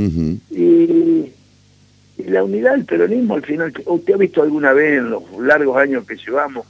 y, 0.50 1.30
la 2.18 2.44
unidad 2.44 2.72
del 2.72 2.84
peronismo 2.84 3.34
al 3.34 3.44
final, 3.44 3.72
¿usted 3.86 4.14
ha 4.14 4.18
visto 4.18 4.42
alguna 4.42 4.72
vez 4.72 4.98
en 4.98 5.10
los 5.10 5.22
largos 5.40 5.76
años 5.76 6.06
que 6.06 6.16
llevamos 6.16 6.66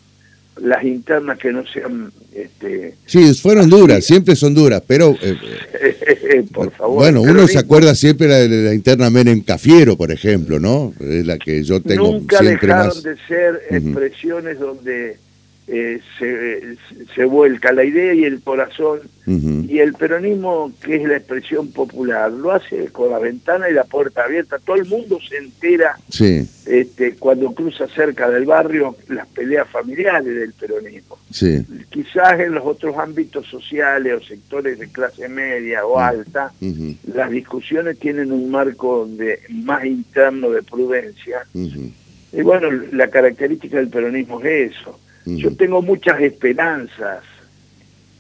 las 0.61 0.85
internas 0.85 1.39
que 1.39 1.53
no 1.53 1.67
sean... 1.67 2.13
Este, 2.35 2.95
sí, 3.07 3.35
fueron 3.35 3.69
duras, 3.69 4.05
siempre 4.05 4.37
son 4.37 4.55
duras, 4.55 4.83
pero... 4.87 5.17
Eh, 5.21 6.45
por 6.53 6.71
favor. 6.73 6.97
Bueno, 6.97 7.23
uno 7.23 7.47
se 7.47 7.59
acuerda 7.59 7.95
siempre 7.95 8.27
de 8.27 8.49
la, 8.65 8.75
interna 8.75 9.11
Menem 9.11 9.43
Cafiero, 9.43 9.97
por 9.97 10.11
ejemplo, 10.11 10.59
¿no? 10.59 10.93
Es 11.01 11.27
la 11.27 11.39
que 11.39 11.63
yo 11.63 11.81
tengo 11.81 12.13
Nunca 12.13 12.41
dejaron 12.41 13.03
de 13.03 13.17
ser 13.29 13.63
expresiones 13.71 14.59
donde 14.59 15.17
eh, 15.69 16.01
se, 16.19 16.77
se, 17.15 17.25
vuelca 17.25 17.73
la 17.73 17.85
idea 17.85 18.13
y 18.15 18.25
el 18.25 18.41
corazón. 18.43 19.01
Y 19.25 19.79
el 19.79 19.95
peronismo, 19.95 20.73
que 20.83 20.97
es 20.97 21.05
la 21.05 21.17
expresión 21.17 21.71
popular, 21.71 22.31
lo 22.33 22.51
hace 22.51 22.89
con 22.89 23.11
la 23.11 23.21
ventana 23.21 23.71
y 23.71 23.73
la 23.73 23.85
puerta 23.85 24.25
abierta. 24.25 24.59
Todo 24.59 24.77
el 24.77 24.87
mundo 24.87 25.19
se 25.27 25.37
entera 25.37 25.97
este, 26.67 27.15
cuando 27.15 27.55
cruza 27.55 27.87
cerca 27.87 28.29
del 28.29 28.45
barrio 28.45 28.97
las 29.09 29.29
peleas 29.29 29.69
familiares 29.71 30.35
del 30.35 30.53
peronismo. 30.53 31.19
Quizás 31.89 32.41
en 32.41 32.53
los 32.53 32.67
otros 32.67 32.99
ámbitos 32.99 33.47
sociales 33.47 34.21
o 34.21 34.27
sectores 34.27 34.81
de 34.81 34.89
clase 34.89 35.29
media 35.29 35.87
o 35.87 35.99
alta, 35.99 36.53
las 37.15 37.31
discusiones 37.31 37.99
tienen 38.01 38.33
un 38.33 38.51
marco 38.51 39.07
de, 39.09 39.39
más 39.51 39.85
interno 39.85 40.51
de 40.51 40.63
prudencia. 40.65 41.47
Y 41.55 42.43
bueno, 42.43 42.69
la 42.91 43.09
característica 43.09 43.77
del 43.77 43.89
peronismo 43.89 44.41
es 44.41 44.73
eso 44.73 44.99
yo 45.25 45.55
tengo 45.57 45.83
muchas 45.83 46.21
esperanzas 46.21 47.23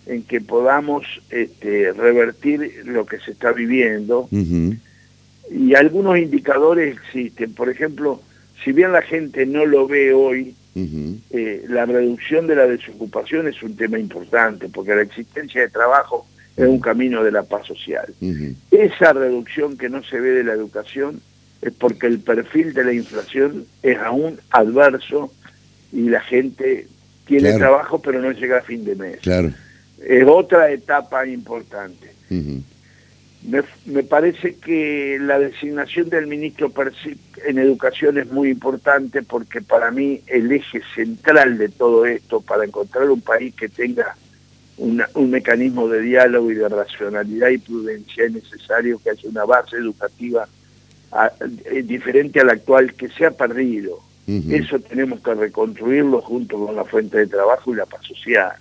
en 0.06 0.22
que 0.24 0.40
podamos 0.40 1.04
este, 1.30 1.92
revertir 1.92 2.82
lo 2.84 3.06
que 3.06 3.18
se 3.18 3.32
está 3.32 3.52
viviendo. 3.52 4.28
Y 5.50 5.74
algunos 5.74 6.18
indicadores 6.18 6.96
existen. 6.96 7.54
Por 7.54 7.68
ejemplo, 7.68 8.20
si 8.64 8.72
bien 8.72 8.92
la 8.92 9.02
gente 9.02 9.46
no 9.46 9.66
lo 9.66 9.86
ve 9.86 10.12
hoy, 10.12 10.54
eh, 10.74 11.64
la 11.68 11.84
reducción 11.84 12.46
de 12.46 12.56
la 12.56 12.66
desocupación 12.66 13.46
es 13.46 13.62
un 13.62 13.76
tema 13.76 13.98
importante 13.98 14.68
porque 14.70 14.94
la 14.94 15.02
existencia 15.02 15.60
de 15.60 15.68
trabajo 15.68 16.26
es 16.56 16.66
un 16.66 16.80
camino 16.80 17.22
de 17.22 17.32
la 17.32 17.42
paz 17.42 17.66
social. 17.66 18.14
Esa 18.70 19.12
reducción 19.12 19.76
que 19.76 19.88
no 19.88 20.02
se 20.02 20.20
ve 20.20 20.30
de 20.30 20.44
la 20.44 20.52
educación 20.52 21.20
es 21.60 21.72
porque 21.72 22.06
el 22.06 22.20
perfil 22.20 22.72
de 22.74 22.84
la 22.84 22.92
inflación 22.92 23.66
es 23.82 23.98
aún 23.98 24.38
adverso 24.50 25.32
y 25.92 26.08
la 26.08 26.20
gente 26.20 26.86
tiene 27.26 27.52
trabajo 27.52 28.00
pero 28.00 28.20
no 28.20 28.32
llega 28.32 28.58
a 28.58 28.62
fin 28.62 28.84
de 28.84 28.96
mes. 28.96 29.20
Claro. 29.20 29.52
Es 30.04 30.24
otra 30.26 30.70
etapa 30.70 31.26
importante. 31.26 32.12
me, 33.44 34.02
parece 34.02 34.56
que 34.56 35.18
la 35.20 35.38
designación 35.38 36.08
del 36.08 36.26
ministro 36.26 36.72
en 37.46 37.58
educación 37.58 38.18
es 38.18 38.30
muy 38.30 38.50
importante 38.50 39.22
porque 39.22 39.60
para 39.60 39.90
mí 39.90 40.20
el 40.26 40.50
eje 40.50 40.82
central 40.94 41.58
de 41.58 41.68
todo 41.68 42.06
esto, 42.06 42.40
para 42.40 42.64
encontrar 42.64 43.08
un 43.10 43.20
país 43.20 43.54
que 43.54 43.68
tenga 43.68 44.16
un 44.78 45.30
mecanismo 45.30 45.86
de 45.86 46.00
diálogo 46.00 46.50
y 46.50 46.54
de 46.54 46.68
racionalidad 46.68 47.50
y 47.50 47.58
prudencia, 47.58 48.24
es 48.24 48.32
necesario 48.32 48.98
que 48.98 49.10
haya 49.10 49.28
una 49.28 49.44
base 49.44 49.76
educativa 49.76 50.48
eh, 51.70 51.82
diferente 51.82 52.40
a 52.40 52.44
la 52.44 52.54
actual 52.54 52.94
que 52.94 53.08
se 53.10 53.26
ha 53.26 53.30
perdido 53.30 54.00
eso 54.50 54.78
tenemos 54.80 55.20
que 55.20 55.34
reconstruirlo 55.34 56.20
junto 56.22 56.64
con 56.64 56.76
la 56.76 56.84
fuente 56.84 57.18
de 57.18 57.26
trabajo 57.26 57.72
y 57.72 57.76
la 57.76 57.86
paz 57.86 58.00
social. 58.06 58.52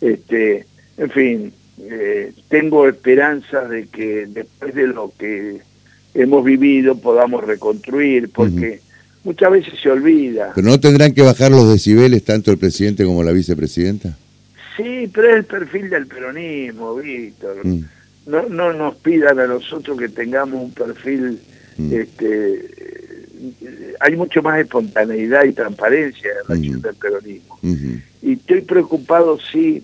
este, 0.00 0.66
en 0.96 1.10
fin, 1.10 1.52
eh, 1.80 2.32
tengo 2.48 2.88
esperanzas 2.88 3.68
de 3.68 3.86
que 3.86 4.26
después 4.26 4.74
de 4.74 4.86
lo 4.86 5.12
que 5.18 5.60
hemos 6.14 6.44
vivido 6.44 6.96
podamos 6.96 7.44
reconstruir, 7.44 8.30
porque 8.30 8.80
muchas 9.24 9.50
veces 9.50 9.74
se 9.82 9.90
olvida. 9.90 10.52
¿Pero 10.54 10.68
no 10.68 10.78
tendrán 10.78 11.12
que 11.12 11.22
bajar 11.22 11.50
los 11.50 11.68
decibeles 11.68 12.24
tanto 12.24 12.50
el 12.50 12.58
presidente 12.58 13.04
como 13.04 13.22
la 13.22 13.32
vicepresidenta? 13.32 14.16
Sí, 14.76 15.10
pero 15.12 15.30
es 15.30 15.36
el 15.36 15.44
perfil 15.44 15.90
del 15.90 16.06
peronismo, 16.06 16.96
Víctor. 16.96 17.64
Mm. 17.64 17.84
No, 18.26 18.48
no 18.48 18.72
nos 18.72 18.94
pidan 18.96 19.38
a 19.38 19.46
nosotros 19.46 19.98
que 19.98 20.08
tengamos 20.08 20.62
un 20.62 20.72
perfil 20.72 21.38
mm. 21.76 21.92
este, 21.92 23.03
hay 24.00 24.16
mucho 24.16 24.42
más 24.42 24.60
espontaneidad 24.60 25.44
y 25.44 25.52
transparencia 25.52 26.30
en 26.30 26.48
la 26.48 26.54
acción 26.54 26.82
del 26.82 26.94
peronismo. 26.94 27.58
Y 28.22 28.32
estoy 28.32 28.62
preocupado, 28.62 29.38
sí, 29.38 29.82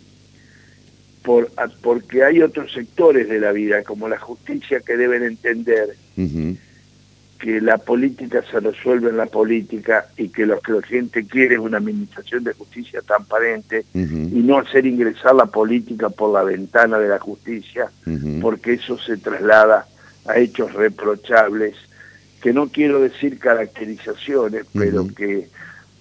por, 1.23 1.51
porque 1.83 2.25
hay 2.25 2.43
otros 2.43 2.73
sectores 2.73 3.29
de 3.29 3.41
la 3.41 3.53
vida, 3.53 3.83
como 3.83 4.09
la 4.09 4.19
justicia, 4.19 4.81
que 4.81 4.97
deben 4.97 5.23
entender 5.23 5.97
que 7.41 7.61
la 7.61 7.79
política 7.79 8.43
se 8.51 8.61
resuelve 8.61 9.09
en 9.09 9.17
la 9.17 9.27
política 9.27 10.09
y 10.17 10.29
que 10.29 10.45
lo 10.45 10.61
que 10.61 10.73
la 10.73 10.83
gente 10.83 11.25
quiere 11.25 11.55
es 11.55 11.61
una 11.61 11.79
administración 11.79 12.45
de 12.45 12.53
justicia 12.53 13.01
transparente 13.01 13.87
y 13.95 14.43
no 14.43 14.59
hacer 14.59 14.87
ingresar 14.87 15.35
la 15.35 15.47
política 15.47 16.11
por 16.11 16.35
la 16.35 16.43
ventana 16.43 16.99
de 16.99 17.09
la 17.09 17.19
justicia, 17.19 17.91
porque 18.41 18.75
eso 18.75 18.99
se 18.99 19.17
traslada 19.17 19.87
a 20.27 20.39
hechos 20.39 20.73
reprochables 20.75 21.75
que 22.41 22.53
no 22.53 22.69
quiero 22.69 23.01
decir 23.01 23.39
caracterizaciones, 23.39 24.65
pero 24.73 25.07
que 25.09 25.49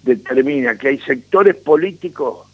determina 0.02 0.76
que 0.76 0.88
hay 0.88 0.98
sectores 0.98 1.56
políticos 1.56 2.46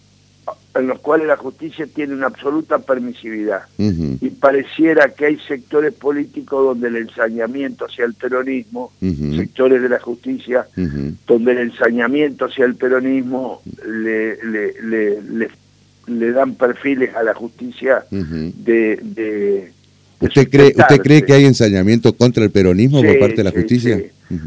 en 0.75 0.87
los 0.89 0.99
cuales 1.01 1.27
la 1.27 1.37
justicia 1.37 1.87
tiene 1.87 2.15
una 2.15 2.27
absoluta 2.27 2.79
permisividad. 2.79 3.63
Y 3.79 4.31
pareciera 4.31 5.09
que 5.09 5.27
hay 5.27 5.39
sectores 5.39 5.95
políticos 5.95 6.65
donde 6.65 6.89
el 6.89 6.97
ensañamiento 6.97 7.87
hacia 7.87 8.05
el 8.05 8.15
peronismo, 8.15 8.93
sectores 9.01 9.83
de 9.83 9.89
la 9.89 10.01
justicia, 10.01 10.67
donde 11.27 11.53
el 11.53 11.59
ensañamiento 11.59 12.47
hacia 12.47 12.65
el 12.67 12.75
peronismo 12.75 13.63
le, 13.87 14.37
le, 14.45 15.49
le, 16.09 16.33
dan 16.33 16.55
perfiles 16.55 17.15
a 17.17 17.23
la 17.23 17.35
justicia 17.35 18.05
de 18.11 19.73
¿Usted 20.21 20.49
cree, 20.49 20.73
¿Usted 20.77 20.99
cree 20.99 21.23
que 21.23 21.35
hay 21.35 21.45
ensañamiento 21.45 22.17
contra 22.17 22.43
el 22.45 22.51
peronismo 22.51 23.03
por 23.03 23.19
parte 23.19 23.37
de 23.37 23.45
la 23.45 23.51
justicia? 23.51 24.03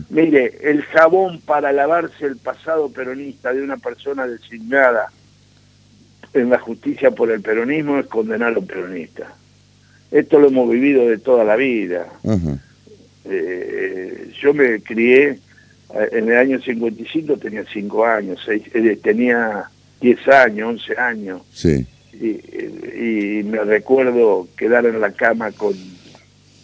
Mire, 0.09 0.57
el 0.63 0.81
jabón 0.83 1.39
para 1.41 1.71
lavarse 1.71 2.25
el 2.25 2.37
pasado 2.37 2.89
peronista 2.89 3.53
de 3.53 3.61
una 3.61 3.77
persona 3.77 4.25
designada 4.27 5.11
en 6.33 6.49
la 6.49 6.59
justicia 6.59 7.11
por 7.11 7.31
el 7.31 7.41
peronismo 7.41 7.99
es 7.99 8.07
condenar 8.07 8.49
a 8.49 8.51
los 8.51 8.65
peronistas. 8.65 9.27
Esto 10.11 10.39
lo 10.39 10.47
hemos 10.47 10.69
vivido 10.69 11.07
de 11.07 11.19
toda 11.19 11.43
la 11.43 11.55
vida. 11.55 12.07
Eh, 13.25 14.31
yo 14.41 14.53
me 14.55 14.81
crié 14.81 15.29
eh, 15.29 16.09
en 16.13 16.29
el 16.29 16.37
año 16.37 16.59
55, 16.59 17.37
tenía 17.37 17.63
5 17.71 18.05
años, 18.05 18.39
eh, 18.47 18.99
tenía 19.03 19.69
10 20.01 20.27
años, 20.29 20.69
11 20.69 20.97
años. 20.97 21.41
Sí 21.53 21.85
y, 22.19 23.43
me 23.43 23.59
recuerdo 23.63 24.47
quedar 24.57 24.85
en 24.85 24.99
la 24.99 25.11
cama 25.11 25.51
con, 25.51 25.73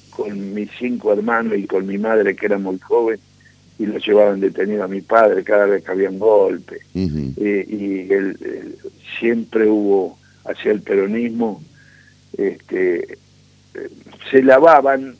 con 0.10 0.54
mis 0.54 0.70
cinco 0.78 1.13
hermanos 1.13 1.58
y 1.58 1.65
con 1.65 1.88
mi 1.88 1.98
madre 1.98 2.36
que 2.36 2.46
era 2.46 2.58
muy 2.58 2.78
joven 2.80 3.20
y 3.78 3.86
lo 3.86 3.98
llevaban 3.98 4.39
detenido 4.39 4.84
a 4.84 4.88
mi 4.88 5.02
padre 5.02 5.44
cada 5.44 5.65
vez 5.65 5.84
que 5.84 5.91
había 5.91 6.10
un 6.10 6.20
golpe. 6.20 6.80
Eh, 6.94 7.65
y 7.68 8.13
él, 8.13 8.78
siempre 9.20 9.68
hubo 9.68 10.18
hacia 10.46 10.72
el 10.72 10.82
peronismo, 10.82 11.62
este, 12.38 13.13
eh, 13.74 13.89
se 14.32 14.44
lavaban 14.44 15.15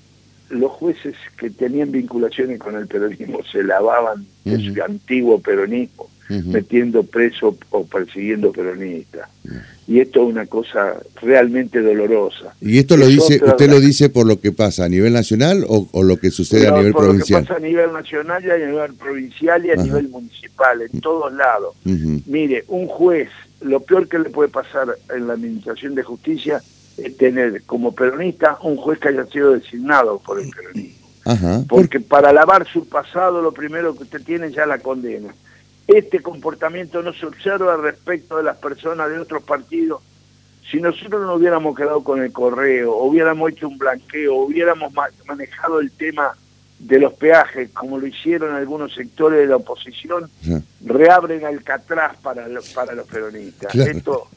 los 0.50 0.72
jueces 0.72 1.16
que 1.38 1.50
tenían 1.50 1.92
vinculaciones 1.92 2.60
con 2.60 2.76
el 2.76 2.88
peronismo 2.88 3.40
se 3.52 3.64
lavaban 3.64 4.26
de 4.44 4.60
su 4.60 4.84
antiguo 4.84 5.40
peronismo, 5.40 6.08
metiendo 6.30 7.04
preso 7.04 7.58
o 7.70 7.86
persiguiendo 7.86 8.52
peronistas. 8.52 9.30
Y 9.88 10.00
esto 10.00 10.24
es 10.24 10.30
una 10.30 10.48
cosa 10.48 10.96
realmente 11.22 11.82
dolorosa. 11.82 12.56
¿Y 12.60 12.80
esto 12.80 12.98
lo 12.98 13.06
dice, 13.06 13.40
usted 13.46 13.70
lo 13.70 13.80
dice 13.80 14.10
por 14.10 14.26
lo 14.26 14.40
que 14.40 14.52
pasa 14.52 14.86
a 14.86 14.90
nivel 14.90 15.14
nacional 15.14 15.64
o, 15.68 16.04
lo 16.04 16.18
que 16.18 16.32
sucede 16.32 16.68
a 16.68 16.72
nivel 16.72 16.94
por 16.94 17.04
provincial? 17.04 17.42
Lo 17.42 17.48
que 17.48 17.54
pasa 17.54 17.64
a 17.64 17.68
nivel 17.68 17.94
nacional 17.94 18.44
y 18.44 18.50
a 18.50 18.58
nivel 18.58 18.94
provincial 18.96 19.66
y 19.66 19.72
a 19.72 19.76
nivel 19.76 20.10
municipal, 20.10 20.82
en 20.82 21.02
todos 21.02 21.32
lados. 21.34 21.76
Mire, 22.26 22.66
un 22.68 22.88
juez, 22.88 23.30
lo 23.62 23.80
peor 23.82 24.08
que 24.08 24.18
le 24.18 24.30
puede 24.30 24.50
pasar 24.50 24.88
en 25.16 25.28
la 25.28 25.34
administración 25.34 25.94
de 25.94 26.04
justicia 26.04 26.62
tener 27.18 27.62
como 27.64 27.94
peronista 27.94 28.58
un 28.64 28.78
juez 28.78 29.00
que 29.00 29.10
haya 29.10 29.26
sido 29.26 29.52
designado 29.52 30.20
por 30.20 30.40
el 30.40 30.50
peronismo. 30.50 31.66
Porque 31.68 32.00
para 32.00 32.32
lavar 32.32 32.68
su 32.68 32.88
pasado 32.88 33.42
lo 33.42 33.52
primero 33.52 33.96
que 33.96 34.04
usted 34.04 34.22
tiene 34.24 34.52
ya 34.52 34.66
la 34.66 34.80
condena. 34.80 35.34
Este 35.88 36.22
comportamiento 36.22 37.02
no 37.02 37.14
se 37.14 37.26
observa 37.26 37.78
respecto 37.78 38.38
de 38.38 38.44
las 38.44 38.58
personas 38.58 39.10
de 39.10 39.20
otros 39.20 39.44
partidos. 39.44 40.02
Si 40.70 40.82
nosotros 40.82 41.22
no 41.22 41.36
hubiéramos 41.36 41.76
quedado 41.76 42.04
con 42.04 42.22
el 42.24 42.32
correo, 42.32 42.96
hubiéramos 42.96 43.52
hecho 43.52 43.68
un 43.68 43.78
blanqueo, 43.78 44.34
hubiéramos 44.36 44.92
manejado 45.28 45.80
el 45.80 45.92
tema 45.92 46.36
de 46.80 47.00
los 47.00 47.14
peajes, 47.14 47.70
como 47.70 48.00
lo 48.00 48.08
hicieron 48.08 48.54
algunos 48.56 48.94
sectores 48.94 49.40
de 49.40 49.46
la 49.46 49.58
oposición, 49.58 50.30
reabren 50.84 51.46
Alcatraz 51.46 52.18
para, 52.18 52.48
para 52.74 52.94
los 52.94 53.08
peronistas. 53.08 53.74
Esto, 53.76 54.28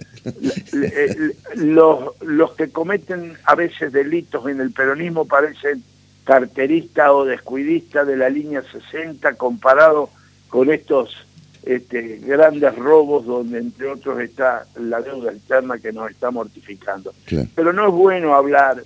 los, 1.56 2.20
los 2.20 2.52
que 2.52 2.70
cometen 2.70 3.36
a 3.44 3.54
veces 3.54 3.92
delitos 3.92 4.46
en 4.48 4.60
el 4.60 4.70
peronismo 4.72 5.24
parecen 5.24 5.82
carteristas 6.24 7.08
o 7.08 7.24
descuidistas 7.24 8.06
de 8.06 8.16
la 8.16 8.28
línea 8.28 8.62
60 8.62 9.34
comparado 9.34 10.10
con 10.48 10.70
estos 10.70 11.27
este, 11.68 12.18
grandes 12.24 12.74
robos 12.76 13.26
donde 13.26 13.58
entre 13.58 13.88
otros 13.88 14.18
está 14.20 14.64
la 14.80 15.02
deuda 15.02 15.32
externa 15.32 15.76
que 15.78 15.92
nos 15.92 16.10
está 16.10 16.30
mortificando. 16.30 17.12
Pero 17.54 17.74
no 17.74 17.88
es 17.88 17.92
bueno 17.92 18.34
hablar 18.34 18.82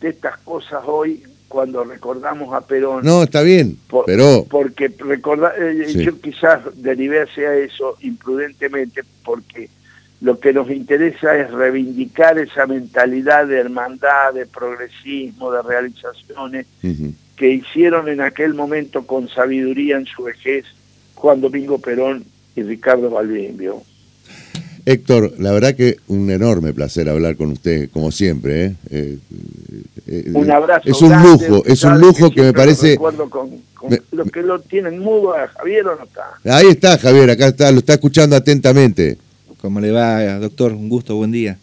de 0.00 0.08
estas 0.08 0.38
cosas 0.38 0.82
hoy 0.86 1.24
cuando 1.48 1.82
recordamos 1.82 2.54
a 2.54 2.60
Perón. 2.64 3.04
No, 3.04 3.24
está 3.24 3.42
bien, 3.42 3.76
pero... 4.06 4.46
Porque 4.48 4.94
recordar, 4.98 5.52
eh, 5.60 5.92
yo 5.92 6.20
quizás 6.20 6.60
derivé 6.76 7.22
hacia 7.22 7.56
eso 7.56 7.96
imprudentemente, 8.02 9.02
porque 9.24 9.68
lo 10.20 10.38
que 10.38 10.52
nos 10.52 10.70
interesa 10.70 11.36
es 11.36 11.50
reivindicar 11.50 12.38
esa 12.38 12.66
mentalidad 12.66 13.48
de 13.48 13.58
hermandad, 13.58 14.32
de 14.32 14.46
progresismo, 14.46 15.50
de 15.50 15.62
realizaciones 15.62 16.66
que 17.34 17.50
hicieron 17.50 18.08
en 18.08 18.20
aquel 18.20 18.54
momento 18.54 19.04
con 19.08 19.28
sabiduría 19.28 19.96
en 19.96 20.06
su 20.06 20.22
vejez 20.22 20.66
Juan 21.20 21.42
Domingo 21.42 21.78
Perón 21.78 22.24
y 22.56 22.62
Ricardo 22.62 23.10
Balbimbio. 23.10 23.82
Héctor, 24.86 25.34
la 25.38 25.52
verdad 25.52 25.74
que 25.74 25.98
un 26.08 26.30
enorme 26.30 26.72
placer 26.72 27.10
hablar 27.10 27.36
con 27.36 27.52
usted, 27.52 27.90
como 27.90 28.10
siempre. 28.10 28.64
¿eh? 28.64 28.74
eh, 28.90 29.18
eh 30.06 30.30
un 30.32 30.50
abrazo. 30.50 30.88
Es 30.88 31.02
un 31.02 31.22
lujo, 31.22 31.62
es 31.66 31.84
un 31.84 32.00
lujo 32.00 32.30
que, 32.30 32.40
me 32.40 32.52
parece... 32.54 32.96
Con, 32.96 33.16
los 34.12 34.30
que 34.30 34.42
lo 34.42 34.60
tienen 34.60 34.98
mudo 34.98 35.34
a 35.34 35.48
Javier 35.48 35.86
o 35.88 35.96
no 35.96 36.04
está. 36.04 36.56
Ahí 36.56 36.68
está 36.68 36.96
Javier, 36.96 37.30
acá 37.30 37.48
está, 37.48 37.70
lo 37.70 37.80
está 37.80 37.94
escuchando 37.94 38.34
atentamente. 38.34 39.18
¿Cómo 39.60 39.78
le 39.78 39.90
va, 39.90 40.38
doctor? 40.38 40.72
Un 40.72 40.88
gusto, 40.88 41.16
buen 41.16 41.32
día. 41.32 41.58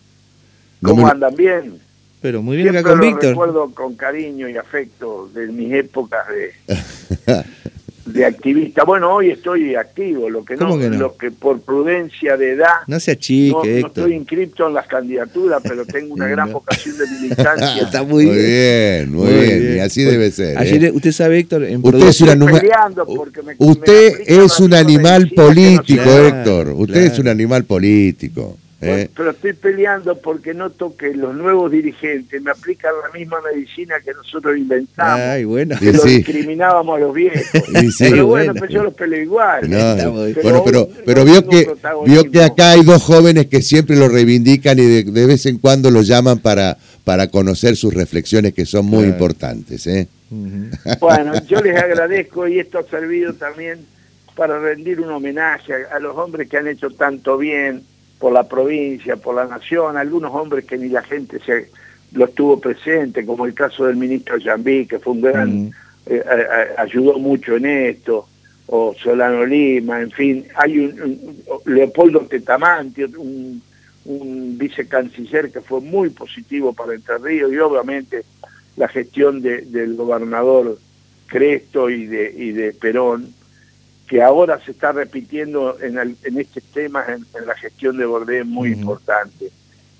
¿Cómo 0.83 1.07
andan? 1.07 1.35
Bien. 1.35 1.79
Pero 2.21 2.43
muy 2.43 2.57
bien 2.57 2.75
acá 2.77 2.91
con 2.91 2.99
Víctor. 2.99 3.29
recuerdo 3.29 3.71
con 3.73 3.95
cariño 3.95 4.47
y 4.47 4.57
afecto 4.57 5.29
de 5.33 5.47
mis 5.47 5.73
épocas 5.73 6.25
de... 6.27 6.53
de 8.07 8.25
activista. 8.25 8.83
Bueno, 8.83 9.13
hoy 9.13 9.31
estoy 9.31 9.75
activo, 9.75 10.29
lo 10.29 10.43
que 10.43 10.55
no, 10.55 10.75
lo 10.77 11.15
que 11.17 11.31
por 11.31 11.61
prudencia 11.61 12.37
de 12.37 12.51
edad 12.51 12.67
no 12.87 12.99
se 12.99 13.11
achique, 13.11 13.81
no, 13.81 13.87
estoy 13.87 14.13
inscripto 14.13 14.67
en 14.67 14.73
las 14.73 14.87
candidaturas, 14.87 15.61
pero 15.63 15.85
tengo 15.85 16.13
una 16.13 16.27
gran 16.27 16.51
vocación 16.51 16.97
de 16.97 17.07
militancia. 17.21 17.83
Está 17.83 18.03
muy, 18.03 18.25
bien, 18.25 19.13
muy, 19.13 19.31
bien, 19.31 19.75
y 19.77 19.79
así 19.79 20.03
debe 20.03 20.31
ser. 20.31 20.57
¿eh? 20.61 20.91
usted 20.91 21.11
sabe, 21.11 21.39
Héctor, 21.39 21.63
en 21.63 21.81
usted 21.85 22.07
es, 22.07 22.21
usted 23.57 24.13
es 24.27 24.59
un 24.59 24.73
animal 24.73 25.29
político, 25.35 26.09
Héctor. 26.09 26.69
Usted 26.69 27.11
es 27.11 27.19
un 27.19 27.27
animal 27.27 27.65
político. 27.65 28.57
¿Eh? 28.79 29.09
Pero 29.15 29.31
estoy 29.31 29.53
peleando 29.53 30.19
porque 30.19 30.53
noto 30.53 30.95
que 30.95 31.11
los 31.11 31.35
nuevos 31.35 31.71
dirigentes 31.71 32.39
me 32.39 32.51
aplican 32.51 32.91
la 33.03 33.17
misma 33.17 33.37
medicina 33.41 33.95
que 34.05 34.13
nosotros 34.13 34.55
inventamos. 34.55 35.19
Ay, 35.19 35.45
bueno. 35.45 35.75
Que 35.79 35.93
lo 35.93 36.03
discriminábamos 36.03 36.97
a 36.97 36.99
los 36.99 37.13
viejos. 37.13 37.41
pero 37.99 38.27
bueno, 38.27 38.53
pues 38.53 38.69
yo 38.69 38.83
los 38.83 38.93
peleo 38.93 39.23
igual. 39.23 39.61
pero 39.67 40.11
bueno, 40.11 40.63
pero, 40.63 40.89
pero 41.05 41.25
vio 41.25 41.47
que 41.47 41.67
vio 42.05 42.31
que 42.31 42.43
acá 42.43 42.71
hay 42.71 42.83
dos 42.83 43.01
jóvenes 43.01 43.47
que 43.47 43.63
siempre 43.63 43.95
lo 43.95 44.09
reivindican 44.09 44.77
y 44.77 45.03
de, 45.03 45.25
vez 45.25 45.47
en 45.47 45.57
cuando 45.57 45.89
lo 45.89 46.03
llaman 46.03 46.37
para, 46.37 46.77
para 47.03 47.29
conocer 47.29 47.75
sus 47.75 47.95
reflexiones 47.95 48.53
que 48.53 48.67
son 48.67 48.85
muy 48.85 49.05
importantes. 49.05 49.87
¿eh? 49.87 50.07
Bueno, 50.99 51.33
yo 51.47 51.61
les 51.61 51.81
agradezco 51.81 52.47
y 52.47 52.59
esto 52.59 52.77
ha 52.77 52.83
servido 52.83 53.33
también 53.33 53.79
para 54.35 54.59
rendir 54.59 55.01
un 55.01 55.09
homenaje 55.09 55.73
a 55.91 55.97
los 55.97 56.15
hombres 56.15 56.47
que 56.47 56.57
han 56.57 56.67
hecho 56.67 56.91
tanto 56.91 57.39
bien 57.39 57.81
por 58.19 58.33
la 58.33 58.47
provincia, 58.47 59.15
por 59.15 59.35
la 59.35 59.45
nación, 59.45 59.97
algunos 59.97 60.33
hombres 60.33 60.65
que 60.65 60.77
ni 60.77 60.89
la 60.89 61.03
gente 61.03 61.39
se 61.39 61.69
lo 62.13 62.25
estuvo 62.25 62.59
presente, 62.59 63.25
como 63.25 63.45
el 63.45 63.53
caso 63.53 63.85
del 63.85 63.95
ministro 63.95 64.37
Jambí, 64.43 64.85
que 64.85 64.99
fue 64.99 65.13
un 65.13 65.21
gran, 65.21 65.71
eh, 66.05 66.23
ayudó 66.77 67.19
mucho 67.19 67.55
en 67.57 67.65
esto, 67.65 68.27
o 68.67 68.93
Solano 69.01 69.45
Lima, 69.45 70.01
en 70.01 70.11
fin, 70.11 70.45
hay 70.55 70.79
un, 70.79 71.43
Leopoldo 71.65 72.21
Tetamanti, 72.21 73.03
un, 73.03 73.61
un 74.05 74.57
vicecanciller 74.57 75.51
que 75.51 75.61
fue 75.61 75.81
muy 75.81 76.09
positivo 76.09 76.73
para 76.73 76.93
Entre 76.93 77.17
Ríos, 77.17 77.51
y 77.51 77.57
obviamente 77.57 78.23
la 78.77 78.87
gestión 78.87 79.41
del 79.41 79.95
gobernador 79.95 80.77
Cresto 81.27 81.89
y 81.89 82.05
de, 82.05 82.33
y 82.35 82.51
de 82.51 82.71
Perón, 82.73 83.33
que 84.07 84.21
ahora 84.23 84.59
se 84.63 84.71
está 84.71 84.93
repitiendo 84.93 85.77
en, 85.81 85.97
en 85.97 86.39
este 86.39 86.61
tema, 86.61 87.05
en, 87.07 87.25
la 87.45 87.55
gestión 87.55 87.97
de 87.97 88.05
Bordé, 88.05 88.43
muy 88.43 88.71
importante. 88.71 89.51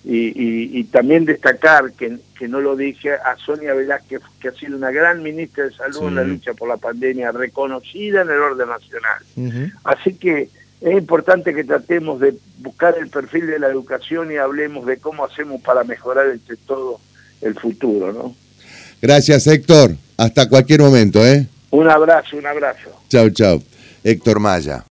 Y, 0.10 0.86
también 0.86 1.26
destacar, 1.26 1.92
que, 1.92 2.18
que, 2.40 2.48
no 2.48 2.62
lo 2.62 2.78
dije, 2.78 3.12
a 3.12 3.36
Sonia 3.36 3.74
Velázquez, 3.74 4.22
que 4.40 4.48
ha 4.48 4.54
sido 4.54 4.78
una 4.78 4.90
gran 4.90 5.22
ministra 5.22 5.66
de 5.66 5.74
Salud 5.74 6.08
en 6.08 6.16
la 6.16 6.24
lucha 6.24 6.54
por 6.54 6.70
la 6.70 6.78
pandemia, 6.78 7.34
reconocida 7.34 8.22
en 8.22 8.30
el 8.30 8.38
orden 8.38 8.70
nacional. 8.70 9.74
Así 9.84 10.14
que 10.14 10.50
es 10.80 10.94
importante 10.94 11.54
que 11.54 11.66
tratemos 11.66 12.22
de 12.22 12.36
buscar 12.60 12.96
el 12.98 13.10
perfil 13.10 13.48
de 13.48 13.60
la 13.60 13.68
educación 13.68 14.32
y 14.32 14.38
hablemos 14.38 14.86
de 14.86 14.98
cómo 14.98 15.26
hacemos 15.26 15.62
para 15.62 15.84
mejorar 15.84 16.28
entre 16.28 16.56
todo 16.56 17.02
el 17.42 17.56
futuro, 17.56 18.14
¿no? 18.14 18.36
Gracias, 19.02 19.46
Héctor. 19.48 19.96
Hasta 20.16 20.48
cualquier 20.48 20.80
momento, 20.80 21.26
¿eh? 21.26 21.48
Un 21.72 21.90
abrazo, 21.90 22.38
un 22.38 22.46
abrazo. 22.46 22.90
Chao, 23.10 23.30
chao. 23.30 23.62
Héctor 24.04 24.40
Maya. 24.40 24.86